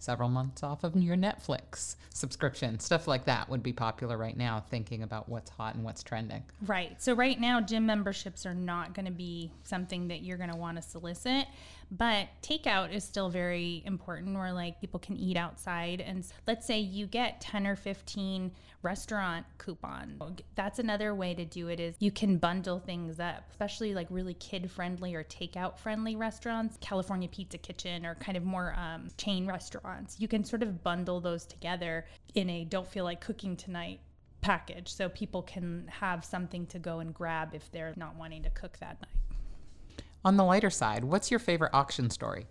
several 0.05 0.29
months 0.29 0.63
off 0.63 0.85
of 0.85 0.95
your 0.97 1.17
Netflix 1.17 1.97
subscription. 2.11 2.79
Stuff 2.79 3.09
like 3.09 3.25
that 3.25 3.49
would 3.49 3.63
be 3.63 3.73
popular 3.73 4.17
right 4.17 4.37
now, 4.37 4.63
thinking 4.71 5.03
about 5.03 5.29
what's 5.29 5.51
hot 5.51 5.75
and 5.75 5.85
what's 5.85 6.03
trending. 6.03 6.43
Right. 6.67 7.01
So, 7.03 7.15
right 7.15 7.41
now, 7.41 7.61
gym 7.61 7.87
memberships 7.87 8.47
are 8.47 8.55
not 8.55 8.95
going 8.95 9.07
to 9.07 9.13
be 9.13 9.51
something 9.65 10.09
that 10.09 10.23
you're 10.23 10.39
going 10.39 10.51
to 10.51 10.57
want 10.57 10.77
to 10.77 10.83
solicit. 10.83 11.47
But 11.91 12.29
takeout 12.43 12.93
is 12.93 13.05
still 13.05 13.29
very 13.29 13.83
important 13.87 14.35
where 14.35 14.53
like 14.53 14.81
people 14.81 15.01
can 15.01 15.17
eat 15.17 15.37
outside. 15.37 16.01
And 16.01 16.25
let's 16.47 16.67
say 16.67 16.79
you 16.81 17.07
get 17.07 17.41
10 17.41 17.67
or 17.67 17.77
15 17.77 18.51
restaurant 18.85 19.47
coupon. 19.59 20.19
That's 20.55 20.79
another 20.79 21.15
way 21.15 21.35
to 21.35 21.45
do 21.45 21.69
it 21.69 21.81
is 21.81 21.97
you 21.99 22.11
can 22.11 22.37
bundle 22.37 22.79
things 22.79 23.19
up, 23.19 23.49
especially 23.51 23.95
like 23.95 24.07
really 24.11 24.35
kid 24.35 24.71
friendly 24.71 25.15
or 25.15 25.25
takeout 25.25 25.79
friendly 25.79 26.15
restaurants, 26.15 26.79
California 26.81 27.29
Pizza 27.29 27.59
Kitchen 27.59 28.07
or 28.07 28.15
kind 28.17 28.37
of 28.37 28.45
more 28.45 28.75
um, 28.77 29.09
chain 29.17 29.47
restaurants. 29.47 30.21
You 30.21 30.29
can 30.29 30.45
sort 30.45 30.63
of 30.63 30.83
bundle 30.85 31.21
those 31.21 31.47
together 31.47 32.07
in 32.35 32.49
a 32.51 32.65
don't 32.65 32.87
feel 32.87 33.05
like 33.05 33.21
cooking 33.21 33.57
tonight 33.57 34.01
package 34.41 34.93
so 34.93 35.09
people 35.09 35.43
can 35.43 35.87
have 35.89 36.25
something 36.25 36.67
to 36.67 36.79
go 36.79 37.01
and 37.01 37.15
grab 37.15 37.55
if 37.55 37.73
they're 37.73 37.95
not 37.97 38.15
wanting 38.17 38.43
to 38.43 38.51
cook 38.51 38.79
that 38.79 39.01
night. 39.01 40.05
On 40.25 40.37
the 40.37 40.45
lighter 40.45 40.71
side, 40.71 41.05
what's 41.05 41.31
your 41.31 41.41
favorite 41.41 41.71
auction 41.73 42.11
story? 42.11 42.47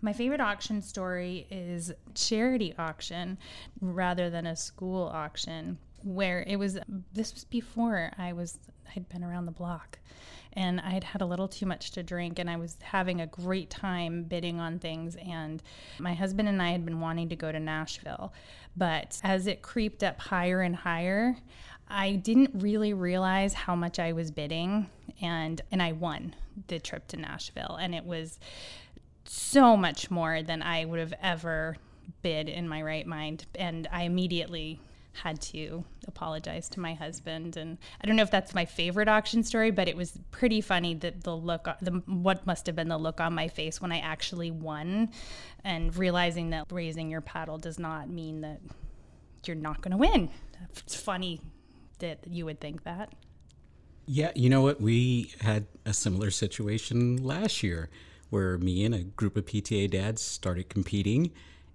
My 0.00 0.12
favorite 0.12 0.40
auction 0.40 0.80
story 0.80 1.46
is 1.50 1.92
charity 2.14 2.74
auction 2.78 3.38
rather 3.80 4.30
than 4.30 4.46
a 4.46 4.54
school 4.54 5.10
auction 5.12 5.78
where 6.04 6.44
it 6.46 6.56
was 6.56 6.78
this 7.12 7.34
was 7.34 7.44
before 7.44 8.12
I 8.16 8.32
was 8.32 8.58
I'd 8.94 9.08
been 9.08 9.24
around 9.24 9.46
the 9.46 9.52
block 9.52 9.98
and 10.54 10.80
I'd 10.80 11.04
had 11.04 11.20
a 11.20 11.26
little 11.26 11.48
too 11.48 11.66
much 11.66 11.90
to 11.92 12.02
drink 12.02 12.38
and 12.38 12.48
I 12.48 12.56
was 12.56 12.76
having 12.80 13.20
a 13.20 13.26
great 13.26 13.70
time 13.70 14.22
bidding 14.24 14.60
on 14.60 14.78
things 14.78 15.16
and 15.16 15.62
my 15.98 16.14
husband 16.14 16.48
and 16.48 16.62
I 16.62 16.70
had 16.70 16.84
been 16.84 17.00
wanting 17.00 17.28
to 17.30 17.36
go 17.36 17.50
to 17.50 17.60
Nashville 17.60 18.32
but 18.76 19.20
as 19.22 19.46
it 19.46 19.62
creeped 19.62 20.02
up 20.02 20.20
higher 20.20 20.60
and 20.60 20.76
higher 20.76 21.36
I 21.88 22.12
didn't 22.12 22.50
really 22.54 22.92
realize 22.92 23.54
how 23.54 23.74
much 23.74 23.98
I 23.98 24.12
was 24.12 24.30
bidding 24.30 24.88
and 25.20 25.60
and 25.70 25.82
I 25.82 25.92
won 25.92 26.34
the 26.68 26.78
trip 26.78 27.08
to 27.08 27.16
Nashville 27.16 27.76
and 27.80 27.94
it 27.94 28.04
was 28.04 28.38
so 29.28 29.76
much 29.76 30.10
more 30.10 30.42
than 30.42 30.62
I 30.62 30.84
would 30.84 31.00
have 31.00 31.14
ever 31.22 31.76
bid 32.22 32.48
in 32.48 32.68
my 32.68 32.82
right 32.82 33.06
mind 33.06 33.46
and 33.54 33.86
I 33.92 34.02
immediately 34.02 34.80
had 35.12 35.40
to 35.40 35.84
apologize 36.06 36.68
to 36.70 36.80
my 36.80 36.94
husband 36.94 37.56
and 37.56 37.76
I 38.00 38.06
don't 38.06 38.16
know 38.16 38.22
if 38.22 38.30
that's 38.30 38.54
my 38.54 38.64
favorite 38.64 39.08
auction 39.08 39.42
story 39.42 39.70
but 39.70 39.88
it 39.88 39.96
was 39.96 40.18
pretty 40.30 40.60
funny 40.60 40.94
that 40.94 41.24
the 41.24 41.36
look 41.36 41.66
uh, 41.66 41.74
the 41.82 42.02
what 42.06 42.46
must 42.46 42.66
have 42.66 42.76
been 42.76 42.88
the 42.88 42.98
look 42.98 43.20
on 43.20 43.34
my 43.34 43.48
face 43.48 43.80
when 43.80 43.92
I 43.92 43.98
actually 43.98 44.50
won 44.50 45.10
and 45.64 45.94
realizing 45.96 46.50
that 46.50 46.66
raising 46.70 47.10
your 47.10 47.20
paddle 47.20 47.58
does 47.58 47.78
not 47.78 48.08
mean 48.08 48.42
that 48.42 48.60
you're 49.44 49.56
not 49.56 49.80
going 49.80 49.92
to 49.92 49.96
win. 49.96 50.30
It's 50.70 50.94
funny 50.94 51.40
that 52.00 52.18
you 52.26 52.44
would 52.44 52.60
think 52.60 52.84
that. 52.84 53.12
Yeah, 54.06 54.32
you 54.34 54.48
know 54.48 54.62
what? 54.62 54.80
We 54.80 55.32
had 55.40 55.66
a 55.84 55.92
similar 55.92 56.30
situation 56.30 57.22
last 57.22 57.62
year 57.62 57.90
where 58.30 58.58
me 58.58 58.84
and 58.84 58.94
a 58.94 59.02
group 59.02 59.36
of 59.36 59.46
PTA 59.46 59.90
dads 59.90 60.22
started 60.22 60.68
competing 60.68 61.30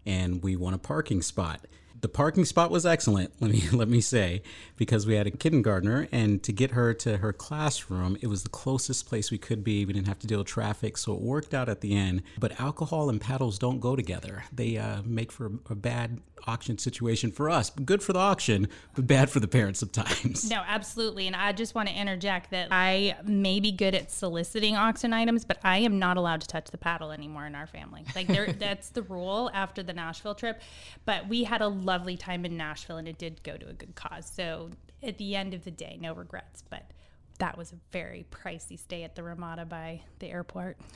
and 0.05 0.43
we 0.43 0.55
won 0.55 0.73
a 0.73 0.77
parking 0.77 1.21
spot. 1.21 1.65
The 2.01 2.09
parking 2.09 2.43
spot 2.43 2.69
was 2.69 2.85
excellent 2.85 3.31
let 3.39 3.51
me 3.51 3.63
let 3.71 3.87
me 3.87 4.01
say 4.01 4.43
because 4.75 5.07
we 5.07 5.15
had 5.15 5.25
a 5.25 5.31
kindergartner 5.31 6.09
and 6.11 6.43
to 6.43 6.51
get 6.51 6.71
her 6.71 6.93
to 6.95 7.17
her 7.17 7.31
classroom 7.31 8.17
it 8.21 8.27
was 8.27 8.43
the 8.43 8.49
closest 8.49 9.07
place 9.07 9.31
we 9.31 9.37
could 9.37 9.63
be. 9.63 9.85
We 9.85 9.93
didn't 9.93 10.07
have 10.07 10.19
to 10.19 10.27
deal 10.27 10.39
with 10.39 10.47
traffic 10.47 10.97
so 10.97 11.13
it 11.13 11.21
worked 11.21 11.53
out 11.53 11.69
at 11.69 11.81
the 11.81 11.95
end. 11.95 12.23
But 12.37 12.59
alcohol 12.59 13.09
and 13.09 13.21
paddles 13.21 13.57
don't 13.57 13.79
go 13.79 13.95
together. 13.95 14.43
They 14.51 14.77
uh, 14.77 15.01
make 15.05 15.31
for 15.31 15.45
a, 15.45 15.71
a 15.71 15.75
bad 15.75 16.19
auction 16.45 16.77
situation 16.77 17.31
for 17.31 17.49
us 17.49 17.69
good 17.71 18.03
for 18.03 18.13
the 18.13 18.19
auction 18.19 18.67
but 18.95 19.07
bad 19.07 19.29
for 19.29 19.39
the 19.39 19.47
parents 19.47 19.79
sometimes 19.79 20.49
no 20.49 20.61
absolutely 20.67 21.27
and 21.27 21.35
i 21.35 21.51
just 21.51 21.73
want 21.75 21.87
to 21.87 21.95
interject 21.95 22.51
that 22.51 22.67
i 22.71 23.15
may 23.25 23.59
be 23.59 23.71
good 23.71 23.95
at 23.95 24.11
soliciting 24.11 24.75
auction 24.75 25.13
items 25.13 25.45
but 25.45 25.57
i 25.63 25.77
am 25.77 25.99
not 25.99 26.17
allowed 26.17 26.41
to 26.41 26.47
touch 26.47 26.69
the 26.71 26.77
paddle 26.77 27.11
anymore 27.11 27.45
in 27.45 27.55
our 27.55 27.67
family 27.67 28.03
like 28.15 28.27
that's 28.59 28.89
the 28.89 29.03
rule 29.03 29.49
after 29.53 29.81
the 29.81 29.93
nashville 29.93 30.35
trip 30.35 30.61
but 31.05 31.27
we 31.27 31.43
had 31.43 31.61
a 31.61 31.67
lovely 31.67 32.17
time 32.17 32.45
in 32.45 32.57
Nashville 32.57 32.97
and 32.97 33.07
it 33.07 33.17
did 33.17 33.43
go 33.43 33.57
to 33.57 33.67
a 33.69 33.73
good 33.73 33.95
cause. 33.95 34.29
So 34.33 34.69
at 35.01 35.17
the 35.17 35.35
end 35.35 35.53
of 35.53 35.63
the 35.63 35.71
day, 35.71 35.97
no 35.99 36.13
regrets, 36.13 36.63
but 36.69 36.91
that 37.39 37.57
was 37.57 37.71
a 37.71 37.75
very 37.91 38.25
pricey 38.31 38.79
stay 38.79 39.03
at 39.03 39.15
the 39.15 39.23
Ramada 39.23 39.65
by 39.65 40.01
the 40.19 40.27
airport. 40.27 40.77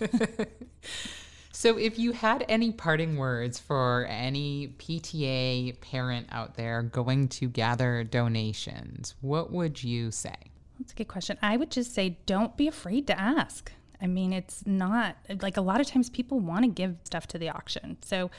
so, 1.54 1.76
if 1.76 1.98
you 1.98 2.12
had 2.12 2.46
any 2.48 2.72
parting 2.72 3.18
words 3.18 3.58
for 3.58 4.06
any 4.08 4.74
PTA 4.78 5.78
parent 5.82 6.28
out 6.32 6.54
there 6.54 6.82
going 6.82 7.28
to 7.28 7.48
gather 7.48 8.04
donations, 8.04 9.14
what 9.20 9.52
would 9.52 9.84
you 9.84 10.10
say? 10.10 10.34
That's 10.78 10.92
a 10.92 10.96
good 10.96 11.08
question. 11.08 11.36
I 11.42 11.58
would 11.58 11.70
just 11.70 11.94
say 11.94 12.16
don't 12.24 12.56
be 12.56 12.68
afraid 12.68 13.06
to 13.08 13.20
ask. 13.20 13.70
I 14.02 14.06
mean, 14.06 14.32
it's 14.32 14.66
not 14.66 15.16
like 15.40 15.56
a 15.56 15.60
lot 15.60 15.80
of 15.80 15.86
times 15.86 16.10
people 16.10 16.40
want 16.40 16.64
to 16.64 16.70
give 16.70 16.96
stuff 17.04 17.26
to 17.28 17.38
the 17.38 17.50
auction. 17.50 17.96
So 18.02 18.30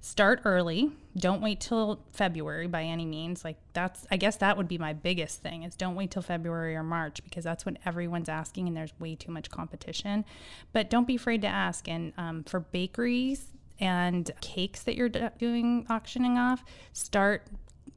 start 0.00 0.42
early. 0.44 0.92
Don't 1.16 1.42
wait 1.42 1.60
till 1.60 2.00
February 2.12 2.68
by 2.68 2.84
any 2.84 3.04
means. 3.04 3.44
Like 3.44 3.56
that's, 3.72 4.06
I 4.10 4.16
guess 4.16 4.36
that 4.36 4.56
would 4.56 4.68
be 4.68 4.78
my 4.78 4.92
biggest 4.92 5.42
thing 5.42 5.64
is 5.64 5.74
don't 5.74 5.96
wait 5.96 6.12
till 6.12 6.22
February 6.22 6.76
or 6.76 6.84
March 6.84 7.22
because 7.24 7.42
that's 7.42 7.66
when 7.66 7.78
everyone's 7.84 8.28
asking 8.28 8.68
and 8.68 8.76
there's 8.76 8.92
way 9.00 9.16
too 9.16 9.32
much 9.32 9.50
competition. 9.50 10.24
But 10.72 10.88
don't 10.88 11.06
be 11.06 11.16
afraid 11.16 11.42
to 11.42 11.48
ask. 11.48 11.88
And 11.88 12.12
um, 12.16 12.44
for 12.44 12.60
bakeries, 12.60 13.48
and 13.80 14.30
cakes 14.40 14.82
that 14.82 14.96
you're 14.96 15.08
doing 15.08 15.86
auctioning 15.88 16.36
off, 16.36 16.64
start 16.92 17.46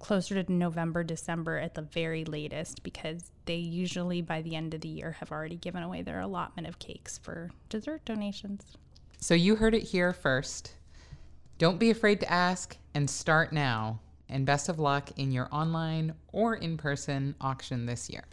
closer 0.01 0.43
to 0.43 0.51
November, 0.51 1.03
December 1.03 1.57
at 1.57 1.75
the 1.75 1.81
very 1.81 2.25
latest 2.25 2.83
because 2.83 3.31
they 3.45 3.55
usually 3.55 4.21
by 4.21 4.41
the 4.41 4.55
end 4.55 4.73
of 4.73 4.81
the 4.81 4.89
year 4.89 5.13
have 5.19 5.31
already 5.31 5.55
given 5.55 5.83
away 5.83 6.01
their 6.01 6.19
allotment 6.19 6.67
of 6.67 6.79
cakes 6.79 7.17
for 7.17 7.51
dessert 7.69 8.03
donations. 8.03 8.65
So 9.19 9.35
you 9.35 9.55
heard 9.55 9.75
it 9.75 9.83
here 9.83 10.11
first. 10.11 10.73
Don't 11.57 11.79
be 11.79 11.91
afraid 11.91 12.19
to 12.21 12.31
ask 12.31 12.75
and 12.93 13.09
start 13.09 13.53
now. 13.53 13.99
And 14.27 14.45
best 14.45 14.69
of 14.69 14.79
luck 14.79 15.09
in 15.17 15.31
your 15.31 15.47
online 15.51 16.15
or 16.31 16.55
in 16.55 16.77
person 16.77 17.35
auction 17.39 17.85
this 17.85 18.09
year. 18.09 18.23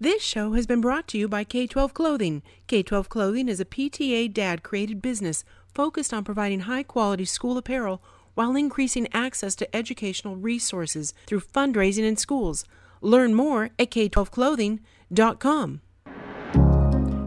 This 0.00 0.22
show 0.22 0.52
has 0.54 0.66
been 0.66 0.80
brought 0.80 1.06
to 1.08 1.18
you 1.18 1.28
by 1.28 1.44
K 1.44 1.66
12 1.66 1.92
Clothing. 1.92 2.42
K 2.66 2.82
12 2.82 3.08
Clothing 3.08 3.48
is 3.48 3.60
a 3.60 3.64
PTA 3.64 4.32
dad 4.32 4.62
created 4.62 5.02
business 5.02 5.44
focused 5.74 6.14
on 6.14 6.24
providing 6.24 6.60
high 6.60 6.82
quality 6.82 7.24
school 7.24 7.58
apparel 7.58 8.02
while 8.34 8.56
increasing 8.56 9.08
access 9.12 9.54
to 9.56 9.76
educational 9.76 10.36
resources 10.36 11.12
through 11.26 11.40
fundraising 11.40 12.04
in 12.04 12.16
schools. 12.16 12.64
Learn 13.00 13.34
more 13.34 13.70
at 13.78 13.90
k12clothing.com. 13.90 15.80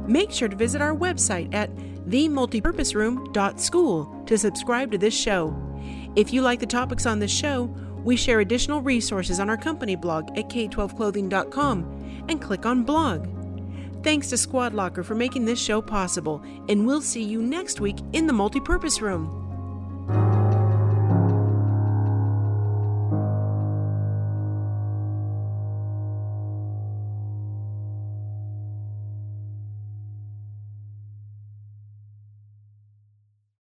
Make 0.07 0.31
sure 0.31 0.47
to 0.47 0.55
visit 0.55 0.81
our 0.81 0.95
website 0.95 1.53
at 1.53 1.75
themultipurposeroom.school 2.07 4.23
to 4.25 4.37
subscribe 4.37 4.91
to 4.91 4.97
this 4.97 5.17
show. 5.17 5.55
If 6.15 6.31
you 6.31 6.41
like 6.41 6.59
the 6.59 6.65
topics 6.65 7.05
on 7.05 7.19
this 7.19 7.31
show, 7.31 7.63
we 8.03 8.15
share 8.15 8.39
additional 8.39 8.81
resources 8.81 9.39
on 9.39 9.49
our 9.49 9.57
company 9.57 9.95
blog 9.95 10.37
at 10.37 10.49
k12clothing.com 10.49 12.25
and 12.29 12.41
click 12.41 12.65
on 12.65 12.83
blog. 12.83 13.27
Thanks 14.03 14.29
to 14.29 14.37
Squad 14.37 14.75
Locker 14.75 15.03
for 15.03 15.15
making 15.15 15.45
this 15.45 15.59
show 15.59 15.81
possible, 15.81 16.43
and 16.69 16.85
we'll 16.85 17.01
see 17.01 17.23
you 17.23 17.41
next 17.41 17.81
week 17.81 17.97
in 18.13 18.27
the 18.27 18.33
Multipurpose 18.33 19.01
Room. 19.01 19.44